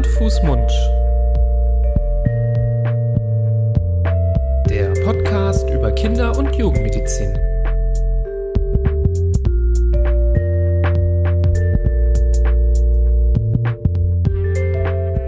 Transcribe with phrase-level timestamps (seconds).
[0.00, 0.70] Hand, Fuß, Mund.
[4.70, 7.34] Der Podcast über Kinder- und Jugendmedizin.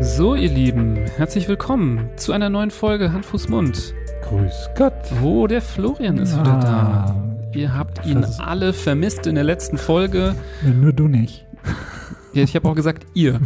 [0.00, 3.92] So, ihr Lieben, herzlich willkommen zu einer neuen Folge Hand, Fuß, Mund.
[4.22, 4.94] Grüß Gott.
[5.22, 7.06] Oh, der Florian ist wieder da.
[7.10, 7.14] Ah,
[7.52, 10.34] Ihr habt ihn alle vermisst in der letzten Folge.
[10.62, 11.46] Nur du nicht.
[12.32, 13.38] Ja, ich habe auch gesagt, ihr.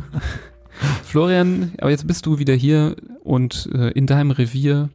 [1.17, 2.95] Florian, aber jetzt bist du wieder hier
[3.25, 4.91] und äh, in deinem Revier.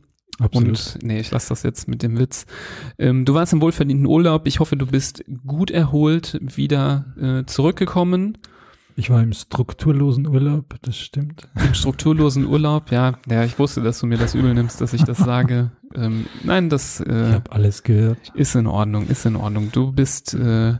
[0.52, 2.46] Und nee, ich lasse das jetzt mit dem Witz.
[3.00, 4.46] Ähm, du warst im wohlverdienten Urlaub.
[4.46, 8.38] Ich hoffe, du bist gut erholt wieder äh, zurückgekommen.
[8.96, 11.50] ich war im strukturlosen Urlaub, das stimmt.
[11.56, 12.92] Im strukturlosen Urlaub.
[12.92, 15.72] Ja, ja, ich wusste, dass du mir das übel nimmst, dass ich das sage.
[15.96, 18.32] Ähm, nein, das Ich äh, habe alles gehört.
[18.36, 19.72] ist in Ordnung, ist in Ordnung.
[19.72, 20.76] Du bist äh,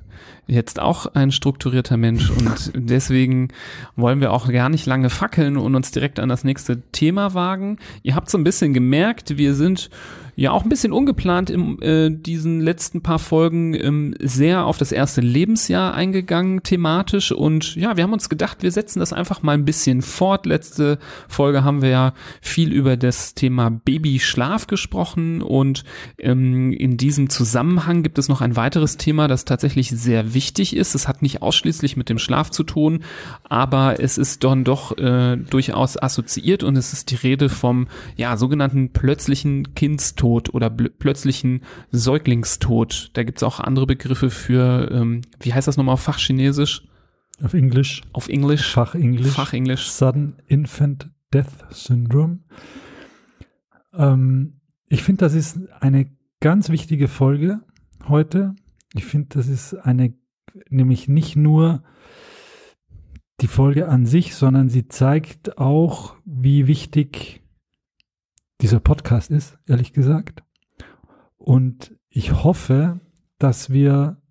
[0.48, 3.50] jetzt auch ein strukturierter Mensch und deswegen
[3.96, 7.78] wollen wir auch gar nicht lange fackeln und uns direkt an das nächste Thema wagen.
[8.04, 9.90] Ihr habt so ein bisschen gemerkt, wir sind
[10.36, 14.92] ja auch ein bisschen ungeplant in äh, diesen letzten paar Folgen ähm, sehr auf das
[14.92, 19.54] erste Lebensjahr eingegangen thematisch und ja, wir haben uns gedacht, wir setzen das einfach mal
[19.54, 20.46] ein bisschen fort.
[20.46, 25.84] Letzte Folge haben wir ja viel über das Thema Babyschlaf gesprochen und
[26.18, 30.96] ähm, in diesem Zusammenhang gibt es noch ein weiteres Thema, das tatsächlich sehr wichtig ist.
[30.96, 33.04] Es hat nicht ausschließlich mit dem Schlaf zu tun,
[33.44, 38.38] aber es ist dann doch äh, durchaus assoziiert und es ist die Rede vom ja
[38.38, 43.12] sogenannten plötzlichen Kindstod oder plötzlichen Säuglingstod.
[43.14, 46.84] Da gibt es auch andere Begriffe für, ähm, wie heißt das nochmal auf Fachchinesisch?
[47.42, 48.72] Auf Englisch, Auf Englisch?
[48.72, 49.34] Fachenglisch.
[49.34, 49.90] Fachenglisch.
[49.90, 52.40] Sudden Infant Death Syndrome.
[53.94, 57.62] Ähm, ich finde, das ist eine ganz wichtige Folge
[58.08, 58.56] heute.
[58.94, 60.14] Ich finde, das ist eine,
[60.70, 61.84] nämlich nicht nur
[63.40, 67.42] die Folge an sich, sondern sie zeigt auch, wie wichtig
[68.62, 70.44] dieser Podcast ist, ehrlich gesagt.
[71.38, 73.00] Und ich hoffe,
[73.40, 74.22] dass wir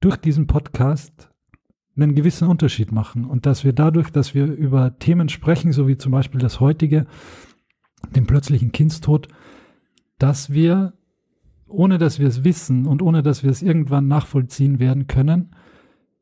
[0.00, 1.30] durch diesen Podcast
[1.96, 5.96] einen gewissen Unterschied machen und dass wir dadurch, dass wir über Themen sprechen, so wie
[5.96, 7.06] zum Beispiel das heutige,
[8.14, 9.28] den plötzlichen Kindstod,
[10.18, 10.94] dass wir,
[11.70, 15.50] ohne dass wir es wissen und ohne dass wir es irgendwann nachvollziehen werden können,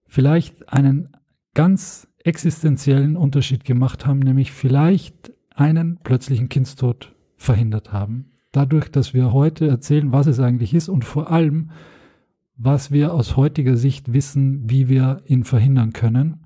[0.06, 1.10] vielleicht einen
[1.54, 8.32] ganz existenziellen Unterschied gemacht haben, nämlich vielleicht einen plötzlichen Kindstod verhindert haben.
[8.52, 11.70] Dadurch, dass wir heute erzählen, was es eigentlich ist und vor allem,
[12.56, 16.44] was wir aus heutiger Sicht wissen, wie wir ihn verhindern können.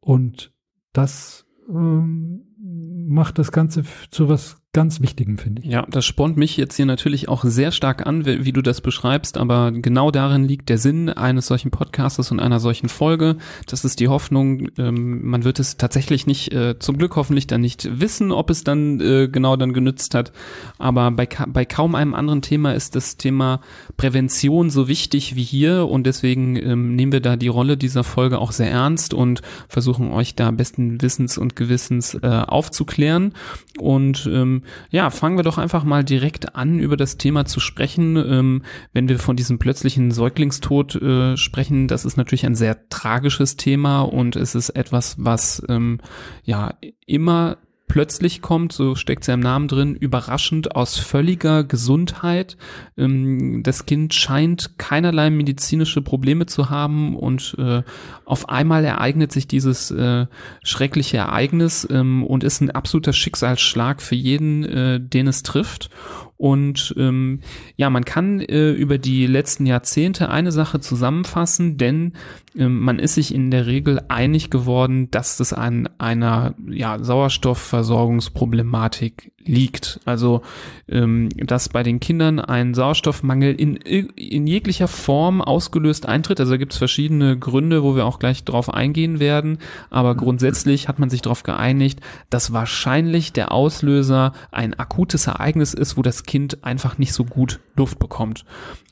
[0.00, 0.52] Und
[0.92, 5.68] das ähm, macht das Ganze zu was ganz Wichtigem, finde ich.
[5.68, 8.80] Ja, das spornt mich jetzt hier natürlich auch sehr stark an, wie, wie du das
[8.80, 13.36] beschreibst, aber genau darin liegt der Sinn eines solchen Podcastes und einer solchen Folge.
[13.66, 17.62] Das ist die Hoffnung, ähm, man wird es tatsächlich nicht, äh, zum Glück hoffentlich dann
[17.62, 20.30] nicht wissen, ob es dann äh, genau dann genützt hat,
[20.78, 23.60] aber bei, ka bei kaum einem anderen Thema ist das Thema
[23.96, 28.38] Prävention so wichtig wie hier und deswegen ähm, nehmen wir da die Rolle dieser Folge
[28.38, 33.34] auch sehr ernst und versuchen euch da besten Wissens und Gewissens äh, aufzuklären
[33.80, 34.59] und ähm,
[34.90, 38.16] ja, fangen wir doch einfach mal direkt an, über das Thema zu sprechen.
[38.16, 38.62] Ähm,
[38.92, 44.02] wenn wir von diesem plötzlichen Säuglingstod äh, sprechen, das ist natürlich ein sehr tragisches Thema
[44.02, 46.00] und es ist etwas, was ähm,
[46.44, 46.74] ja
[47.06, 47.58] immer
[47.90, 52.56] plötzlich kommt, so steckt ja im Namen drin, überraschend aus völliger Gesundheit.
[52.96, 57.82] Ähm, das Kind scheint keinerlei medizinische Probleme zu haben und äh,
[58.24, 60.26] auf einmal ereignet sich dieses äh,
[60.62, 65.90] schreckliche Ereignis ähm, und ist ein absoluter Schicksalsschlag für jeden, äh, den es trifft.
[66.36, 67.40] Und ähm,
[67.76, 72.14] ja, man kann äh, über die letzten Jahrzehnte eine Sache zusammenfassen, denn
[72.54, 80.00] man ist sich in der Regel einig geworden, dass das an einer ja, Sauerstoffversorgungsproblematik liegt.
[80.04, 80.42] Also
[80.88, 86.40] ähm, dass bei den Kindern ein Sauerstoffmangel in, in jeglicher Form ausgelöst eintritt.
[86.40, 89.58] Also gibt es verschiedene Gründe, wo wir auch gleich drauf eingehen werden.
[89.88, 95.96] Aber grundsätzlich hat man sich darauf geeinigt, dass wahrscheinlich der Auslöser ein akutes Ereignis ist,
[95.96, 98.44] wo das Kind einfach nicht so gut Luft bekommt.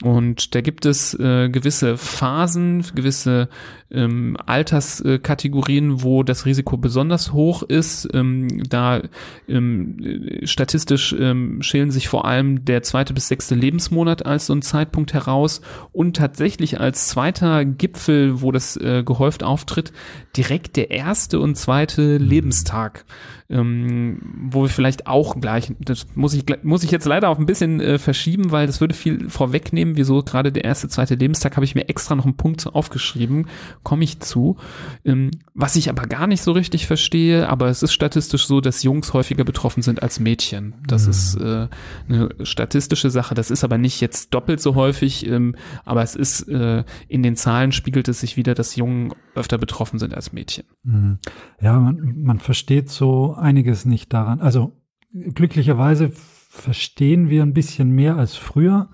[0.02, 3.47] Und da gibt es äh, gewisse Phasen, gewisse
[3.90, 8.08] ähm, Alterskategorien, wo das Risiko besonders hoch ist.
[8.12, 9.02] Ähm, da
[9.48, 14.62] ähm, statistisch ähm, schälen sich vor allem der zweite bis sechste Lebensmonat als so ein
[14.62, 15.60] Zeitpunkt heraus.
[15.92, 19.92] Und tatsächlich als zweiter Gipfel, wo das äh, gehäuft auftritt,
[20.36, 23.04] direkt der erste und zweite Lebenstag
[23.50, 27.46] ähm, wo wir vielleicht auch gleich, das muss ich, muss ich jetzt leider auch ein
[27.46, 31.64] bisschen äh, verschieben, weil das würde viel vorwegnehmen, wieso gerade der erste, zweite Lebenstag habe
[31.64, 33.46] ich mir extra noch einen Punkt aufgeschrieben,
[33.82, 34.58] komme ich zu.
[35.04, 38.82] Ähm, was ich aber gar nicht so richtig verstehe, aber es ist statistisch so, dass
[38.82, 40.74] Jungs häufiger betroffen sind als Mädchen.
[40.86, 41.10] Das mhm.
[41.10, 41.68] ist äh,
[42.08, 45.56] eine statistische Sache, das ist aber nicht jetzt doppelt so häufig, ähm,
[45.86, 49.98] aber es ist äh, in den Zahlen spiegelt es sich wieder, dass Jungen öfter betroffen
[49.98, 50.64] sind als Mädchen.
[50.82, 51.18] Mhm.
[51.62, 54.40] Ja, man, man versteht so einiges nicht daran.
[54.40, 54.72] Also
[55.12, 58.90] glücklicherweise verstehen wir ein bisschen mehr als früher,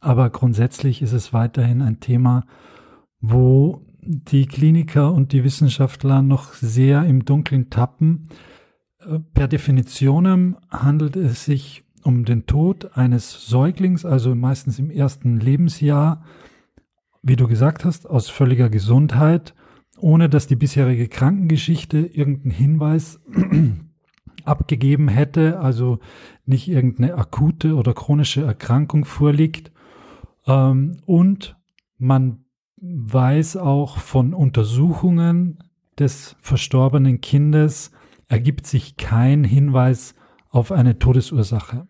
[0.00, 2.46] aber grundsätzlich ist es weiterhin ein Thema,
[3.20, 8.28] wo die Kliniker und die Wissenschaftler noch sehr im Dunkeln tappen.
[9.34, 16.24] Per Definition handelt es sich um den Tod eines Säuglings, also meistens im ersten Lebensjahr,
[17.22, 19.54] wie du gesagt hast, aus völliger Gesundheit,
[19.98, 23.20] ohne dass die bisherige Krankengeschichte irgendeinen Hinweis
[24.48, 25.98] abgegeben hätte, also
[26.46, 29.70] nicht irgendeine akute oder chronische Erkrankung vorliegt.
[30.46, 31.56] Ähm, und
[31.98, 32.44] man
[32.80, 35.58] weiß auch von Untersuchungen
[35.98, 37.90] des verstorbenen Kindes,
[38.28, 40.14] ergibt sich kein Hinweis
[40.50, 41.86] auf eine Todesursache.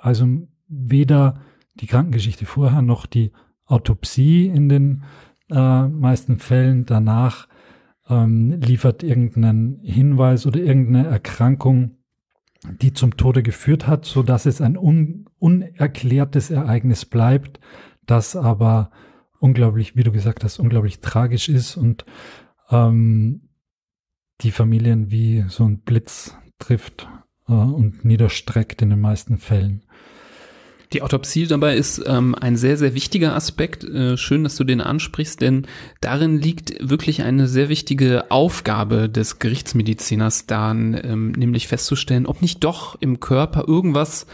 [0.00, 0.26] Also
[0.68, 1.40] weder
[1.74, 3.32] die Krankengeschichte vorher noch die
[3.66, 5.04] Autopsie in den
[5.50, 7.48] äh, meisten Fällen danach
[8.08, 11.96] ähm, liefert irgendeinen Hinweis oder irgendeine Erkrankung,
[12.80, 17.60] die zum Tode geführt hat, so dass es ein un unerklärtes Ereignis bleibt,
[18.06, 18.90] das aber
[19.38, 22.06] unglaublich, wie du gesagt hast, unglaublich tragisch ist und
[22.70, 23.48] ähm,
[24.40, 27.08] die Familien wie so ein Blitz trifft
[27.48, 29.84] äh, und niederstreckt in den meisten Fällen.
[30.92, 33.84] Die Autopsie dabei ist ähm, ein sehr, sehr wichtiger Aspekt.
[33.84, 35.66] Äh, schön, dass du den ansprichst, denn
[36.00, 42.62] darin liegt wirklich eine sehr wichtige Aufgabe des Gerichtsmediziners, dann ähm, nämlich festzustellen, ob nicht
[42.62, 44.26] doch im Körper irgendwas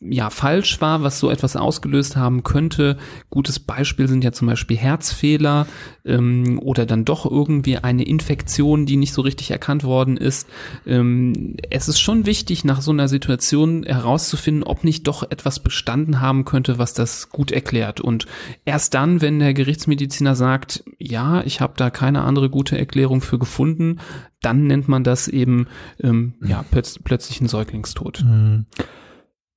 [0.00, 2.96] ja falsch war, was so etwas ausgelöst haben könnte.
[3.30, 5.66] Gutes Beispiel sind ja zum Beispiel Herzfehler
[6.04, 10.48] ähm, oder dann doch irgendwie eine Infektion, die nicht so richtig erkannt worden ist.
[10.86, 16.20] Ähm, es ist schon wichtig, nach so einer Situation herauszufinden, ob nicht doch etwas bestanden
[16.20, 18.00] haben könnte, was das gut erklärt.
[18.00, 18.26] Und
[18.64, 23.38] erst dann, wenn der Gerichtsmediziner sagt, ja, ich habe da keine andere gute Erklärung für
[23.38, 23.98] gefunden,
[24.40, 25.66] dann nennt man das eben
[26.00, 28.22] ähm, ja plötz plötzlich ein Säuglingstod.
[28.24, 28.66] Mhm.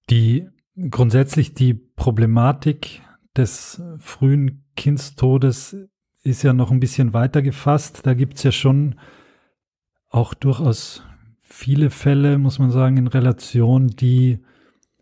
[0.09, 0.47] Die
[0.89, 3.01] grundsätzlich die Problematik
[3.35, 5.75] des frühen Kindstodes
[6.23, 8.01] ist ja noch ein bisschen weiter gefasst.
[8.03, 8.95] Da gibt es ja schon
[10.09, 11.03] auch durchaus
[11.41, 14.39] viele Fälle, muss man sagen, in Relation, die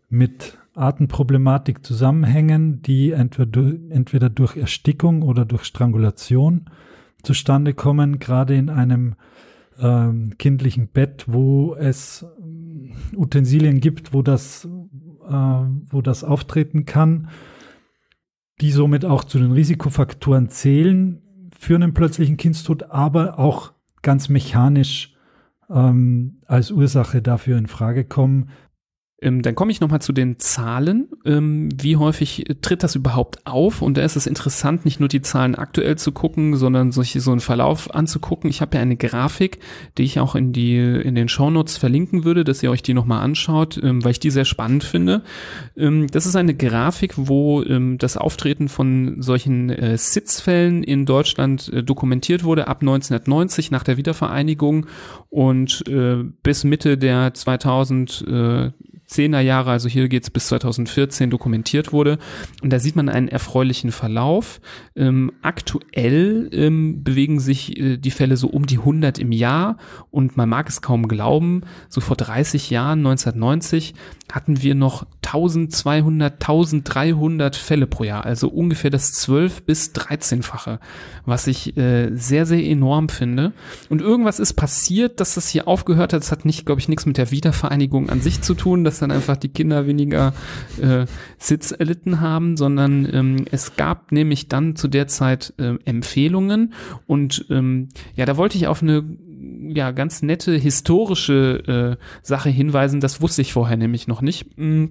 [0.08, 6.66] mit Artenproblematik zusammenhängen, die entweder, durch Erstickung oder durch Strangulation
[7.22, 9.14] zustande kommen, gerade in einem
[9.78, 12.26] ähm, kindlichen Bett, wo es
[13.16, 14.68] Utensilien gibt, wo das
[15.28, 17.28] äh, wo das auftreten kann,
[18.60, 21.22] die somit auch zu den Risikofaktoren zählen
[21.56, 25.14] für einen plötzlichen Kindstod, aber auch ganz mechanisch
[25.68, 28.50] ähm, als Ursache dafür in Frage kommen,
[29.22, 31.08] ähm, dann komme ich nochmal zu den Zahlen.
[31.24, 33.82] Ähm, wie häufig tritt das überhaupt auf?
[33.82, 37.30] Und da ist es interessant, nicht nur die Zahlen aktuell zu gucken, sondern solche, so
[37.30, 38.48] einen Verlauf anzugucken.
[38.48, 39.58] Ich habe ja eine Grafik,
[39.98, 43.22] die ich auch in die in den Shownotes verlinken würde, dass ihr euch die nochmal
[43.22, 45.22] anschaut, ähm, weil ich die sehr spannend finde.
[45.76, 51.70] Ähm, das ist eine Grafik, wo ähm, das Auftreten von solchen äh, Sitzfällen in Deutschland
[51.72, 54.86] äh, dokumentiert wurde ab 1990 nach der Wiedervereinigung
[55.28, 58.24] und äh, bis Mitte der 2000
[59.10, 62.18] äh, 10er Jahre, also hier geht's bis 2014, dokumentiert wurde.
[62.62, 64.60] Und da sieht man einen erfreulichen Verlauf.
[64.96, 69.76] Ähm, aktuell ähm, bewegen sich äh, die Fälle so um die 100 im Jahr
[70.10, 73.94] und man mag es kaum glauben, so vor 30 Jahren, 1990,
[74.32, 80.78] hatten wir noch 1200, 1300 Fälle pro Jahr, also ungefähr das 12 bis 13-fache,
[81.24, 83.52] was ich äh, sehr, sehr enorm finde.
[83.88, 86.22] Und irgendwas ist passiert, dass das hier aufgehört hat.
[86.22, 88.84] Das hat nicht, glaube ich, nichts mit der Wiedervereinigung an sich zu tun.
[88.84, 90.32] Das dann einfach die Kinder weniger
[90.80, 91.06] äh,
[91.38, 96.74] Sitz erlitten haben, sondern ähm, es gab nämlich dann zu der Zeit äh, Empfehlungen
[97.06, 99.04] und ähm, ja, da wollte ich auf eine
[99.68, 103.00] ja ganz nette historische äh, Sache hinweisen.
[103.00, 104.58] Das wusste ich vorher nämlich noch nicht.
[104.58, 104.86] Mm,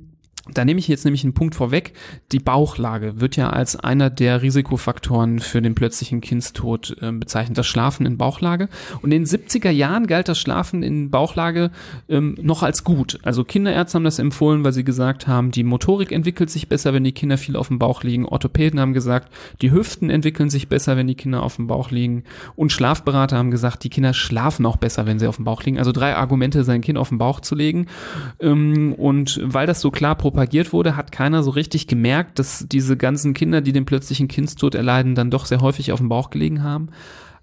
[0.53, 1.93] Da nehme ich jetzt nämlich einen Punkt vorweg.
[2.31, 7.67] Die Bauchlage wird ja als einer der Risikofaktoren für den plötzlichen Kindstod äh, bezeichnet, das
[7.67, 8.69] Schlafen in Bauchlage.
[9.01, 11.71] Und in den 70er Jahren galt das Schlafen in Bauchlage
[12.07, 13.19] ähm, noch als gut.
[13.23, 17.03] Also Kinderärzte haben das empfohlen, weil sie gesagt haben, die Motorik entwickelt sich besser, wenn
[17.03, 18.25] die Kinder viel auf dem Bauch liegen.
[18.25, 22.23] Orthopäden haben gesagt, die Hüften entwickeln sich besser, wenn die Kinder auf dem Bauch liegen.
[22.55, 25.79] Und Schlafberater haben gesagt, die Kinder schlafen auch besser, wenn sie auf dem Bauch liegen.
[25.79, 27.87] Also drei Argumente, sein Kind auf den Bauch zu legen.
[28.39, 32.65] Ähm, und weil das so klar propagiert propagiert wurde, hat keiner so richtig gemerkt, dass
[32.65, 36.29] diese ganzen Kinder, die den plötzlichen Kindstod erleiden, dann doch sehr häufig auf dem Bauch
[36.29, 36.87] gelegen haben.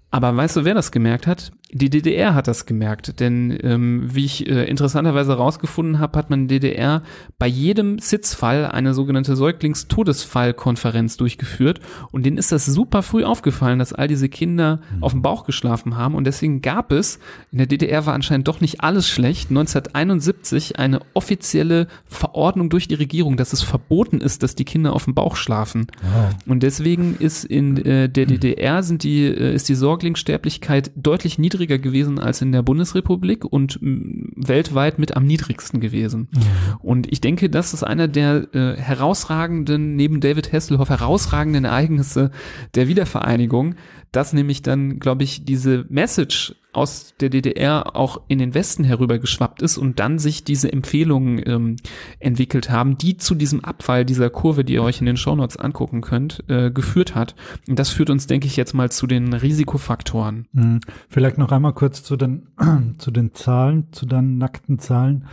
[0.09, 1.51] Aber weißt du, wer das gemerkt hat?
[1.73, 6.43] Die DDR hat das gemerkt, denn ähm, wie ich äh, interessanterweise herausgefunden habe, hat man
[6.43, 7.03] in DDR
[7.39, 11.81] bei jedem Sitzfall eine sogenannte Säuglingstodesfallkonferenz durchgeführt
[12.11, 15.03] und denen ist das super früh aufgefallen, dass all diese Kinder mhm.
[15.03, 17.19] auf dem Bauch geschlafen haben und deswegen gab es,
[17.51, 22.95] in der DDR war anscheinend doch nicht alles schlecht, 1971 eine offizielle Verordnung durch die
[22.95, 25.87] Regierung, dass es verboten ist, dass die Kinder auf dem Bauch schlafen.
[26.01, 26.33] Wow.
[26.45, 31.56] Und deswegen ist in äh, der DDR sind die, äh, ist die Säuglingssterblichkeit deutlich niedriger
[31.57, 36.29] niedriger gewesen als in der Bundesrepublik und weltweit mit am niedrigsten gewesen.
[36.31, 36.77] Mhm.
[36.79, 42.31] Und ich denke, das ist einer der äh, herausragenden, neben David Hasselhoff, herausragenden Ereignisse
[42.75, 43.75] der Wiedervereinigung,
[44.11, 49.61] dass nämlich dann, glaube ich, diese Message aus der DDR auch in den Westen herübergeschwappt
[49.61, 51.75] ist und dann sich diese Empfehlungen ähm,
[52.19, 56.01] entwickelt haben, die zu diesem Abfall dieser Kurve, die ihr euch in den Shownotes angucken
[56.01, 57.35] könnt, äh, geführt hat.
[57.67, 60.47] Und das führt uns, denke ich, jetzt mal zu den Risikofaktoren.
[60.53, 60.79] Hm.
[61.09, 62.49] Vielleicht noch einmal kurz zu den,
[62.97, 65.25] zu den Zahlen, zu deinen nackten Zahlen.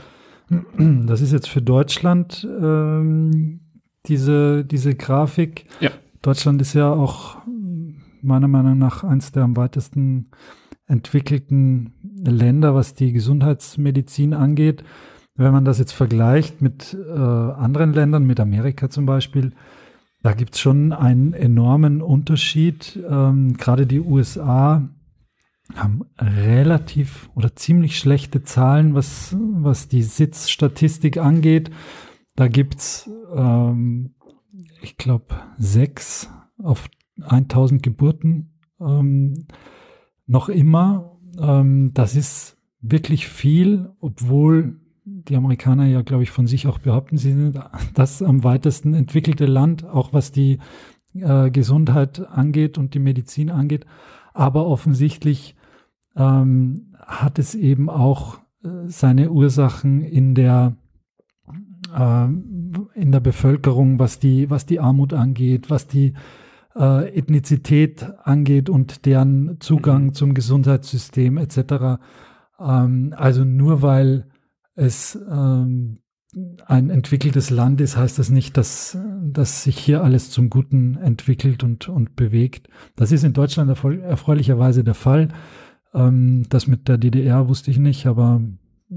[1.06, 3.60] Das ist jetzt für Deutschland ähm,
[4.06, 5.66] diese, diese Grafik.
[5.80, 5.90] Ja.
[6.22, 7.38] Deutschland ist ja auch
[8.24, 10.30] meiner Meinung nach eins der am weitesten
[10.86, 14.84] entwickelten Länder, was die Gesundheitsmedizin angeht.
[15.36, 19.52] Wenn man das jetzt vergleicht mit äh, anderen Ländern, mit Amerika zum Beispiel,
[20.22, 22.98] da gibt es schon einen enormen Unterschied.
[23.08, 24.88] Ähm, Gerade die USA
[25.74, 31.70] haben relativ oder ziemlich schlechte Zahlen, was, was die Sitzstatistik angeht.
[32.36, 34.14] Da gibt's, ähm,
[34.82, 36.30] ich glaube, sechs
[36.62, 36.88] auf
[37.20, 39.46] 1000 Geburten ähm,
[40.26, 41.18] noch immer.
[41.38, 47.16] Ähm, das ist wirklich viel, obwohl die Amerikaner ja, glaube ich, von sich auch behaupten,
[47.16, 47.60] sie sind
[47.94, 50.58] das am weitesten entwickelte Land, auch was die
[51.14, 53.86] äh, Gesundheit angeht und die Medizin angeht.
[54.32, 55.54] Aber offensichtlich
[56.16, 60.76] ähm, hat es eben auch äh, seine Ursachen in der
[61.94, 66.14] äh, in der Bevölkerung, was die was die Armut angeht, was die
[66.76, 70.14] äh, Ethnizität angeht und deren Zugang mhm.
[70.14, 72.00] zum Gesundheitssystem etc.
[72.60, 74.28] Ähm, also nur weil
[74.74, 75.98] es ähm,
[76.66, 81.62] ein entwickeltes Land ist, heißt das nicht, dass, dass sich hier alles zum Guten entwickelt
[81.62, 82.68] und, und bewegt.
[82.96, 85.28] Das ist in Deutschland erfreulicherweise der Fall.
[85.94, 88.40] Ähm, das mit der DDR wusste ich nicht, aber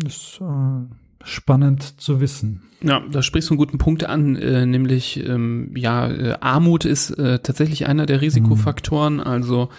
[0.06, 2.62] ist äh, spannend zu wissen.
[2.84, 7.10] Ja, da sprichst du einen guten Punkt an, äh, nämlich ähm, ja, äh, Armut ist
[7.10, 9.16] äh, tatsächlich einer der Risikofaktoren.
[9.16, 9.22] Mhm.
[9.22, 9.70] Also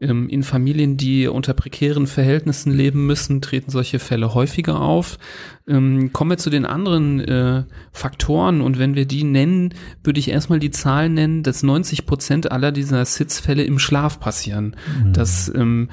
[0.00, 5.18] ähm, in Familien, die unter prekären Verhältnissen leben müssen, treten solche Fälle häufiger auf.
[5.66, 9.72] Ähm, kommen wir zu den anderen äh, Faktoren und wenn wir die nennen,
[10.04, 14.76] würde ich erstmal die Zahl nennen, dass 90 Prozent aller dieser Sitzfälle im Schlaf passieren.
[15.04, 15.12] Mhm.
[15.14, 15.88] Das ähm,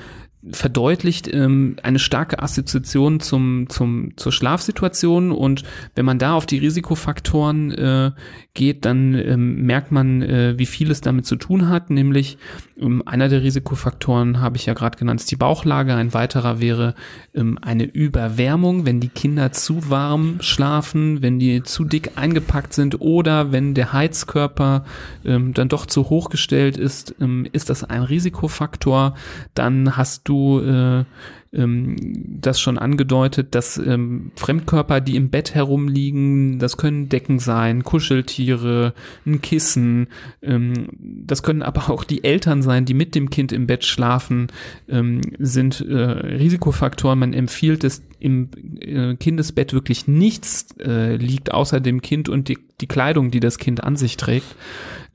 [0.51, 5.31] verdeutlicht ähm, eine starke Assoziation zum, zum, zur Schlafsituation.
[5.31, 5.63] Und
[5.95, 8.11] wenn man da auf die Risikofaktoren äh,
[8.53, 12.37] geht, dann ähm, merkt man, äh, wie viel es damit zu tun hat, nämlich
[12.79, 16.95] ähm, einer der Risikofaktoren habe ich ja gerade genannt, ist die Bauchlage, ein weiterer wäre
[17.35, 23.01] ähm, eine Überwärmung, wenn die Kinder zu warm schlafen, wenn die zu dick eingepackt sind
[23.01, 24.85] oder wenn der Heizkörper
[25.25, 29.15] ähm, dann doch zu hoch gestellt ist, ähm, ist das ein Risikofaktor,
[29.53, 31.05] dann hast du äh,
[31.51, 31.95] ähm,
[32.41, 38.93] das schon angedeutet, dass ähm, Fremdkörper, die im Bett herumliegen, das können Decken sein, Kuscheltiere,
[39.25, 40.07] ein Kissen,
[40.41, 44.47] ähm, das können aber auch die Eltern sein, die mit dem Kind im Bett schlafen,
[44.87, 47.17] ähm, sind äh, Risikofaktoren.
[47.17, 48.49] Man empfiehlt es im
[48.81, 53.57] äh, Kindesbett wirklich nichts äh, liegt außer dem Kind und die, die Kleidung, die das
[53.57, 54.55] Kind an sich trägt.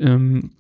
[0.01, 0.51] Ähm,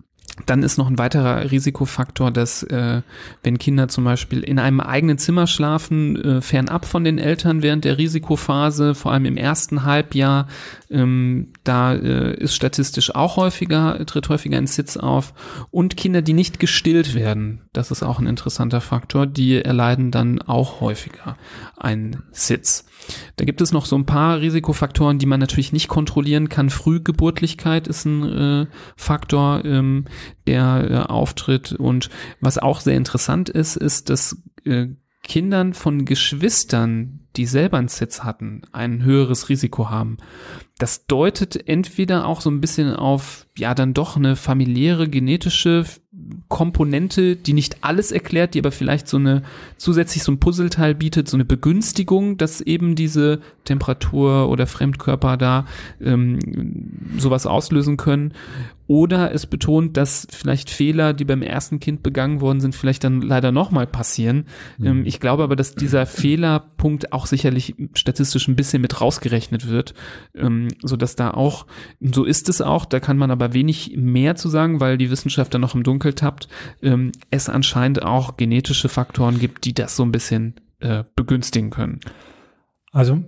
[0.46, 3.02] dann ist noch ein weiterer Risikofaktor, dass äh,
[3.44, 7.84] wenn Kinder zum Beispiel in einem eigenen Zimmer schlafen, äh, fernab von den Eltern während
[7.84, 10.48] der Risikophase, vor allem im ersten Halbjahr,
[10.90, 15.34] ähm, da äh, ist statistisch auch häufiger, tritt häufiger ein Sitz auf.
[15.70, 20.42] Und Kinder, die nicht gestillt werden, das ist auch ein interessanter Faktor, die erleiden dann
[20.42, 21.36] auch häufiger
[21.76, 22.86] einen Sitz.
[23.36, 26.70] Da gibt es noch so ein paar Risikofaktoren, die man natürlich nicht kontrollieren kann.
[26.70, 30.06] Frühgeburtlichkeit ist ein äh, Faktor, ähm,
[30.46, 31.72] der äh, auftritt.
[31.72, 34.88] Und was auch sehr interessant ist, ist, dass äh,
[35.24, 40.18] Kindern von Geschwistern, die selber einen Sitz hatten, ein höheres Risiko haben.
[40.78, 45.84] Das deutet entweder auch so ein bisschen auf, ja, dann doch eine familiäre genetische
[46.48, 49.42] Komponente, die nicht alles erklärt, die aber vielleicht so eine
[49.76, 55.66] zusätzlich so ein Puzzleteil bietet, so eine Begünstigung, dass eben diese Temperatur oder Fremdkörper da
[56.00, 56.38] ähm,
[57.18, 58.32] sowas auslösen können.
[58.86, 63.22] Oder es betont, dass vielleicht Fehler, die beim ersten Kind begangen worden sind, vielleicht dann
[63.22, 64.46] leider nochmal passieren.
[64.78, 65.06] Mhm.
[65.06, 69.94] Ich glaube aber, dass dieser Fehlerpunkt auch sicherlich statistisch ein bisschen mit rausgerechnet wird,
[70.34, 71.66] ähm, so dass da auch,
[72.00, 75.54] so ist es auch, da kann man aber wenig mehr zu sagen, weil die Wissenschaft
[75.54, 76.48] da noch im Dunkel tappt,
[76.82, 82.00] ähm, es anscheinend auch genetische Faktoren gibt, die das so ein bisschen äh, begünstigen können.
[82.92, 83.24] Also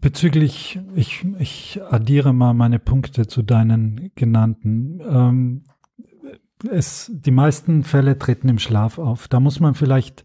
[0.00, 5.00] bezüglich, ich, ich addiere mal meine Punkte zu deinen genannten.
[5.00, 5.64] Ähm,
[6.70, 9.28] es, die meisten Fälle treten im Schlaf auf.
[9.28, 10.24] Da muss man vielleicht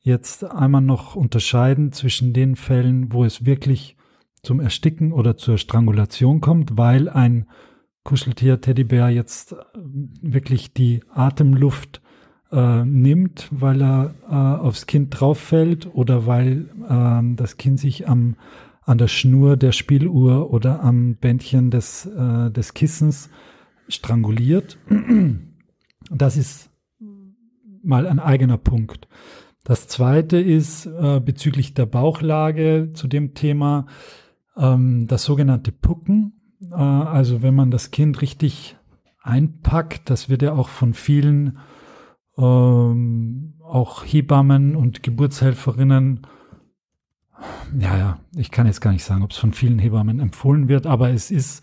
[0.00, 3.96] jetzt einmal noch unterscheiden zwischen den Fällen, wo es wirklich
[4.42, 7.46] zum Ersticken oder zur Strangulation kommt, weil ein
[8.02, 12.00] Kuscheltier Teddybär jetzt wirklich die Atemluft
[12.50, 18.08] äh, nimmt, weil er äh, aufs Kind drauf fällt oder weil äh, das Kind sich
[18.08, 18.36] am
[18.90, 23.30] an der Schnur der Spieluhr oder am Bändchen des, äh, des Kissens
[23.86, 24.78] stranguliert.
[26.10, 26.70] Das ist
[27.84, 29.06] mal ein eigener Punkt.
[29.62, 33.86] Das zweite ist äh, bezüglich der Bauchlage zu dem Thema
[34.56, 36.32] ähm, das sogenannte Pucken.
[36.60, 38.76] Äh, also wenn man das Kind richtig
[39.22, 41.58] einpackt, das wird ja auch von vielen
[42.36, 46.26] ähm, auch Hebammen und Geburtshelferinnen
[47.78, 50.86] ja, ja, ich kann jetzt gar nicht sagen, ob es von vielen Hebammen empfohlen wird,
[50.86, 51.62] aber es ist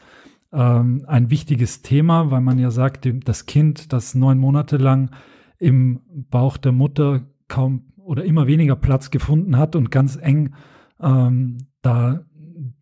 [0.51, 5.11] ähm, ein wichtiges Thema, weil man ja sagt, das Kind, das neun Monate lang
[5.59, 10.53] im Bauch der Mutter kaum oder immer weniger Platz gefunden hat und ganz eng
[11.01, 12.21] ähm, da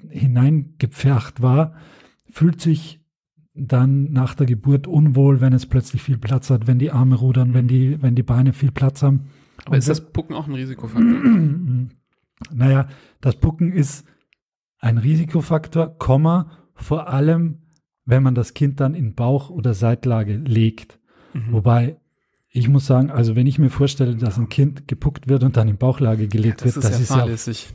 [0.10, 1.74] hineingepfercht war,
[2.30, 3.02] fühlt sich
[3.54, 7.54] dann nach der Geburt unwohl, wenn es plötzlich viel Platz hat, wenn die Arme rudern,
[7.54, 9.28] wenn die, wenn die Beine viel Platz haben.
[9.64, 11.04] Aber und ist das Pucken auch ein Risikofaktor?
[12.52, 12.88] Naja,
[13.22, 14.06] das Pucken ist
[14.80, 17.62] ein Risikofaktor, Komma, vor allem,
[18.06, 21.00] wenn man das Kind dann in Bauch- oder Seitlage legt.
[21.34, 21.54] Mhm.
[21.54, 21.98] Wobei,
[22.50, 25.68] ich muss sagen, also wenn ich mir vorstelle, dass ein Kind gepuckt wird und dann
[25.68, 27.74] in Bauchlage gelegt ja, das wird, ist das, ist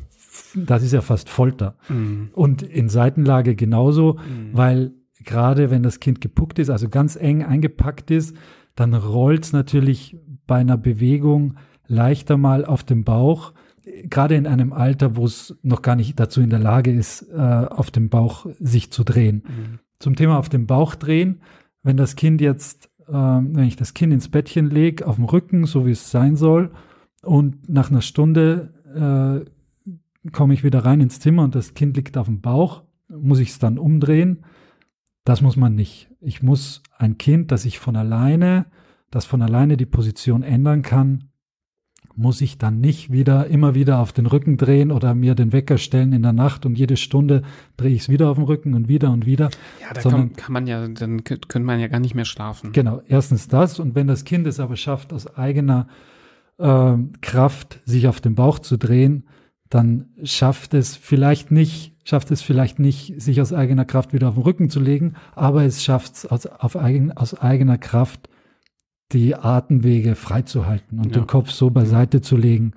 [0.55, 1.77] ja, das ist ja fast Folter.
[1.88, 2.31] Mhm.
[2.33, 4.51] Und in Seitenlage genauso, mhm.
[4.53, 4.92] weil
[5.25, 8.37] gerade wenn das Kind gepuckt ist, also ganz eng eingepackt ist,
[8.75, 13.53] dann rollt es natürlich bei einer Bewegung leichter mal auf dem Bauch
[14.05, 17.37] gerade in einem Alter, wo es noch gar nicht dazu in der Lage ist, äh,
[17.37, 19.45] auf dem Bauch sich zu drehen.
[19.47, 19.79] Mhm.
[19.99, 21.40] Zum Thema auf dem Bauch drehen,
[21.83, 25.64] wenn das Kind jetzt, äh, wenn ich das Kind ins Bettchen lege, auf dem Rücken,
[25.64, 26.73] so wie es sein soll,
[27.23, 32.16] und nach einer Stunde äh, komme ich wieder rein ins Zimmer und das Kind liegt
[32.16, 34.45] auf dem Bauch, muss ich es dann umdrehen?
[35.25, 36.11] Das muss man nicht.
[36.21, 38.66] Ich muss ein Kind, das ich von alleine,
[39.11, 41.30] das von alleine die Position ändern kann,
[42.21, 45.79] muss ich dann nicht wieder immer wieder auf den Rücken drehen oder mir den Wecker
[45.79, 47.43] stellen in der Nacht und jede Stunde
[47.79, 49.51] drehe ich es wieder auf den Rücken und wieder und wieder.
[49.81, 52.73] Ja, da sondern, kann, kann, man ja, dann könnte man ja gar nicht mehr schlafen.
[52.73, 55.89] Genau, erstens das und wenn das Kind es aber schafft, aus eigener
[56.59, 59.25] äh, Kraft sich auf den Bauch zu drehen,
[59.71, 64.35] dann schafft es vielleicht nicht, schafft es vielleicht nicht, sich aus eigener Kraft wieder auf
[64.35, 68.29] den Rücken zu legen, aber es schafft es aus, eigen, aus eigener Kraft
[69.12, 71.20] die Atemwege freizuhalten und ja.
[71.20, 72.73] den Kopf so beiseite zu legen,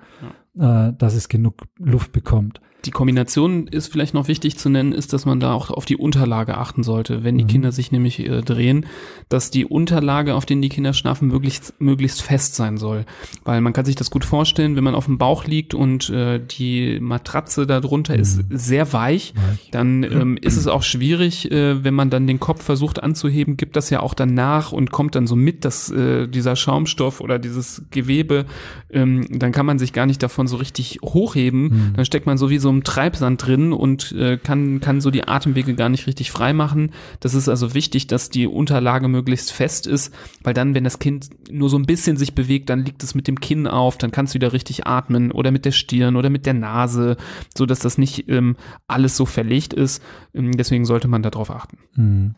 [0.54, 0.88] ja.
[0.88, 2.60] äh, dass es genug Luft bekommt.
[2.84, 5.96] Die Kombination ist vielleicht noch wichtig zu nennen, ist, dass man da auch auf die
[5.96, 7.48] Unterlage achten sollte, wenn die mhm.
[7.48, 8.86] Kinder sich nämlich äh, drehen,
[9.28, 13.06] dass die Unterlage, auf denen die Kinder schlafen, möglichst, möglichst fest sein soll.
[13.44, 16.38] Weil man kann sich das gut vorstellen, wenn man auf dem Bauch liegt und äh,
[16.38, 18.20] die Matratze darunter mhm.
[18.20, 19.70] ist sehr weich, weich.
[19.70, 23.76] dann ähm, ist es auch schwierig, äh, wenn man dann den Kopf versucht anzuheben, gibt
[23.76, 27.38] das ja auch dann nach und kommt dann so mit, dass äh, dieser Schaumstoff oder
[27.38, 28.44] dieses Gewebe,
[28.90, 31.92] ähm, dann kann man sich gar nicht davon davon so richtig hochheben, mhm.
[31.94, 35.26] dann steckt man so wie so im Treibsand drin und äh, kann, kann so die
[35.26, 36.90] Atemwege gar nicht richtig frei machen.
[37.20, 41.30] Das ist also wichtig, dass die Unterlage möglichst fest ist, weil dann, wenn das Kind
[41.50, 44.26] nur so ein bisschen sich bewegt, dann liegt es mit dem Kinn auf, dann kann
[44.26, 47.16] es wieder richtig atmen oder mit der Stirn oder mit der Nase,
[47.56, 48.56] so dass das nicht ähm,
[48.86, 50.02] alles so verlegt ist.
[50.34, 51.78] Ähm, deswegen sollte man darauf achten.
[51.94, 52.34] Mhm.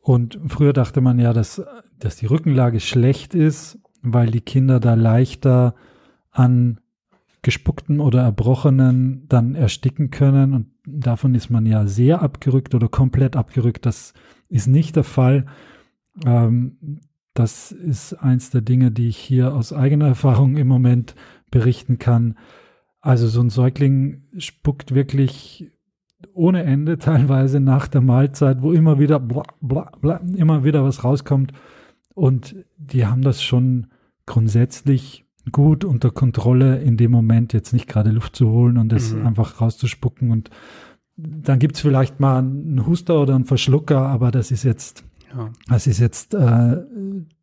[0.00, 1.62] Und früher dachte man ja, dass,
[1.98, 5.74] dass die Rückenlage schlecht ist, weil die Kinder da leichter
[6.32, 6.80] an
[7.42, 10.54] gespuckten oder erbrochenen dann ersticken können.
[10.54, 13.84] Und davon ist man ja sehr abgerückt oder komplett abgerückt.
[13.84, 14.14] Das
[14.48, 15.46] ist nicht der Fall.
[16.24, 17.00] Ähm,
[17.34, 21.14] das ist eins der Dinge, die ich hier aus eigener Erfahrung im Moment
[21.50, 22.36] berichten kann.
[23.00, 25.72] Also so ein Säugling spuckt wirklich
[26.34, 31.02] ohne Ende teilweise nach der Mahlzeit, wo immer wieder bla, bla, bla, immer wieder was
[31.02, 31.52] rauskommt.
[32.14, 33.88] Und die haben das schon
[34.26, 39.12] grundsätzlich gut unter Kontrolle, in dem Moment jetzt nicht gerade Luft zu holen und das
[39.12, 39.26] mhm.
[39.26, 40.30] einfach rauszuspucken.
[40.30, 40.50] Und
[41.16, 45.50] dann gibt es vielleicht mal einen Huster oder einen Verschlucker, aber das ist jetzt, ja.
[45.68, 46.76] das ist jetzt äh,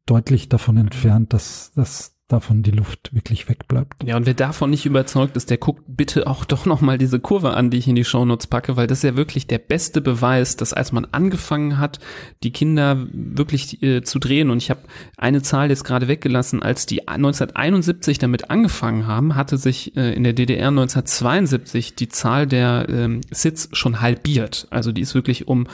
[0.06, 4.04] deutlich davon entfernt, dass, dass davon die Luft wirklich wegbleibt.
[4.04, 7.56] Ja, und wer davon nicht überzeugt ist, der guckt bitte auch doch nochmal diese Kurve
[7.56, 10.56] an, die ich in die Shownotes packe, weil das ist ja wirklich der beste Beweis,
[10.56, 12.00] dass als man angefangen hat,
[12.44, 14.82] die Kinder wirklich äh, zu drehen, und ich habe
[15.18, 20.24] eine Zahl jetzt gerade weggelassen, als die 1971 damit angefangen haben, hatte sich äh, in
[20.24, 24.68] der DDR 1972 die Zahl der ähm, Sits schon halbiert.
[24.70, 25.66] Also die ist wirklich um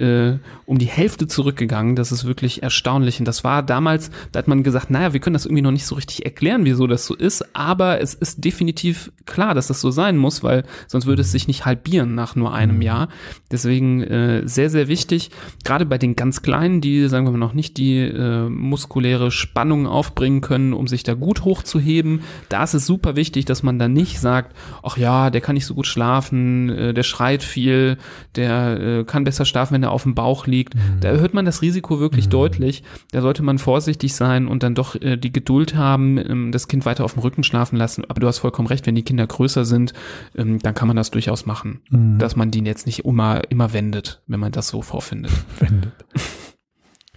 [0.00, 1.96] äh, um die Hälfte zurückgegangen.
[1.96, 3.18] Das ist wirklich erstaunlich.
[3.18, 5.86] Und das war damals, da hat man gesagt, naja, wir können das irgendwie noch nicht
[5.86, 9.90] so richtig erklären, wieso das so ist, aber es ist definitiv klar, dass das so
[9.90, 12.82] sein muss, weil sonst würde es sich nicht halbieren nach nur einem mhm.
[12.82, 13.08] Jahr.
[13.50, 15.30] Deswegen äh, sehr, sehr wichtig,
[15.64, 19.86] gerade bei den ganz Kleinen, die, sagen wir mal, noch nicht die äh, muskuläre Spannung
[19.86, 22.22] aufbringen können, um sich da gut hochzuheben.
[22.48, 25.66] Da ist es super wichtig, dass man da nicht sagt, ach ja, der kann nicht
[25.66, 27.98] so gut schlafen, äh, der schreit viel,
[28.36, 30.74] der äh, kann besser schlafen, wenn er auf dem Bauch liegt.
[30.74, 31.00] Mhm.
[31.00, 32.30] Da erhöht man das Risiko wirklich mhm.
[32.30, 32.82] deutlich.
[33.12, 36.86] Da sollte man vorsichtig sein und dann doch äh, die Geduld haben, ähm, das Kind
[36.86, 38.04] weiter auf dem Rücken schlafen lassen.
[38.08, 39.92] Aber du hast vollkommen recht, wenn die Kinder größer sind,
[40.36, 42.18] ähm, dann kann man das durchaus machen, mhm.
[42.18, 45.32] dass man die jetzt nicht immer, immer wendet, wenn man das so vorfindet.
[45.58, 45.92] Wendet.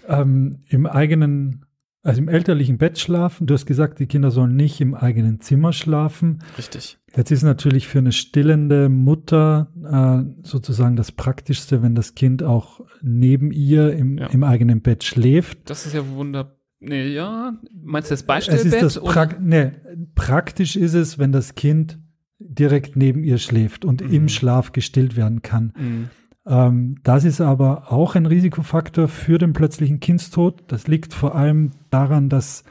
[0.07, 1.65] ähm, Im eigenen
[2.04, 3.48] also im elterlichen Bett schlafen.
[3.48, 6.44] Du hast gesagt, die Kinder sollen nicht im eigenen Zimmer schlafen.
[6.58, 6.98] Richtig.
[7.16, 12.82] Jetzt ist natürlich für eine stillende Mutter äh, sozusagen das Praktischste, wenn das Kind auch
[13.02, 14.28] neben ihr im, ja.
[14.28, 15.70] im eigenen Bett schläft.
[15.70, 16.58] Das ist ja wunder.
[16.82, 17.54] Nee, ja.
[17.74, 18.66] Meinst du das Beistellbett?
[18.66, 19.72] Es ist das pra nee,
[20.16, 22.00] praktisch ist es, wenn das Kind
[22.39, 24.13] direkt neben ihr schläft und mhm.
[24.13, 25.74] im Schlaf gestillt werden kann.
[25.78, 26.10] Mhm.
[26.45, 30.63] Ähm, das ist aber auch ein Risikofaktor für den plötzlichen Kindstod.
[30.67, 32.63] Das liegt vor allem daran, dass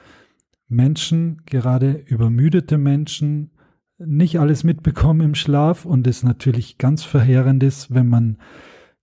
[0.68, 3.50] Menschen, gerade übermüdete Menschen,
[3.98, 8.38] nicht alles mitbekommen im Schlaf und es natürlich ganz verheerend ist, wenn man,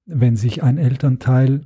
[0.05, 1.61] wenn sich ein Elternteil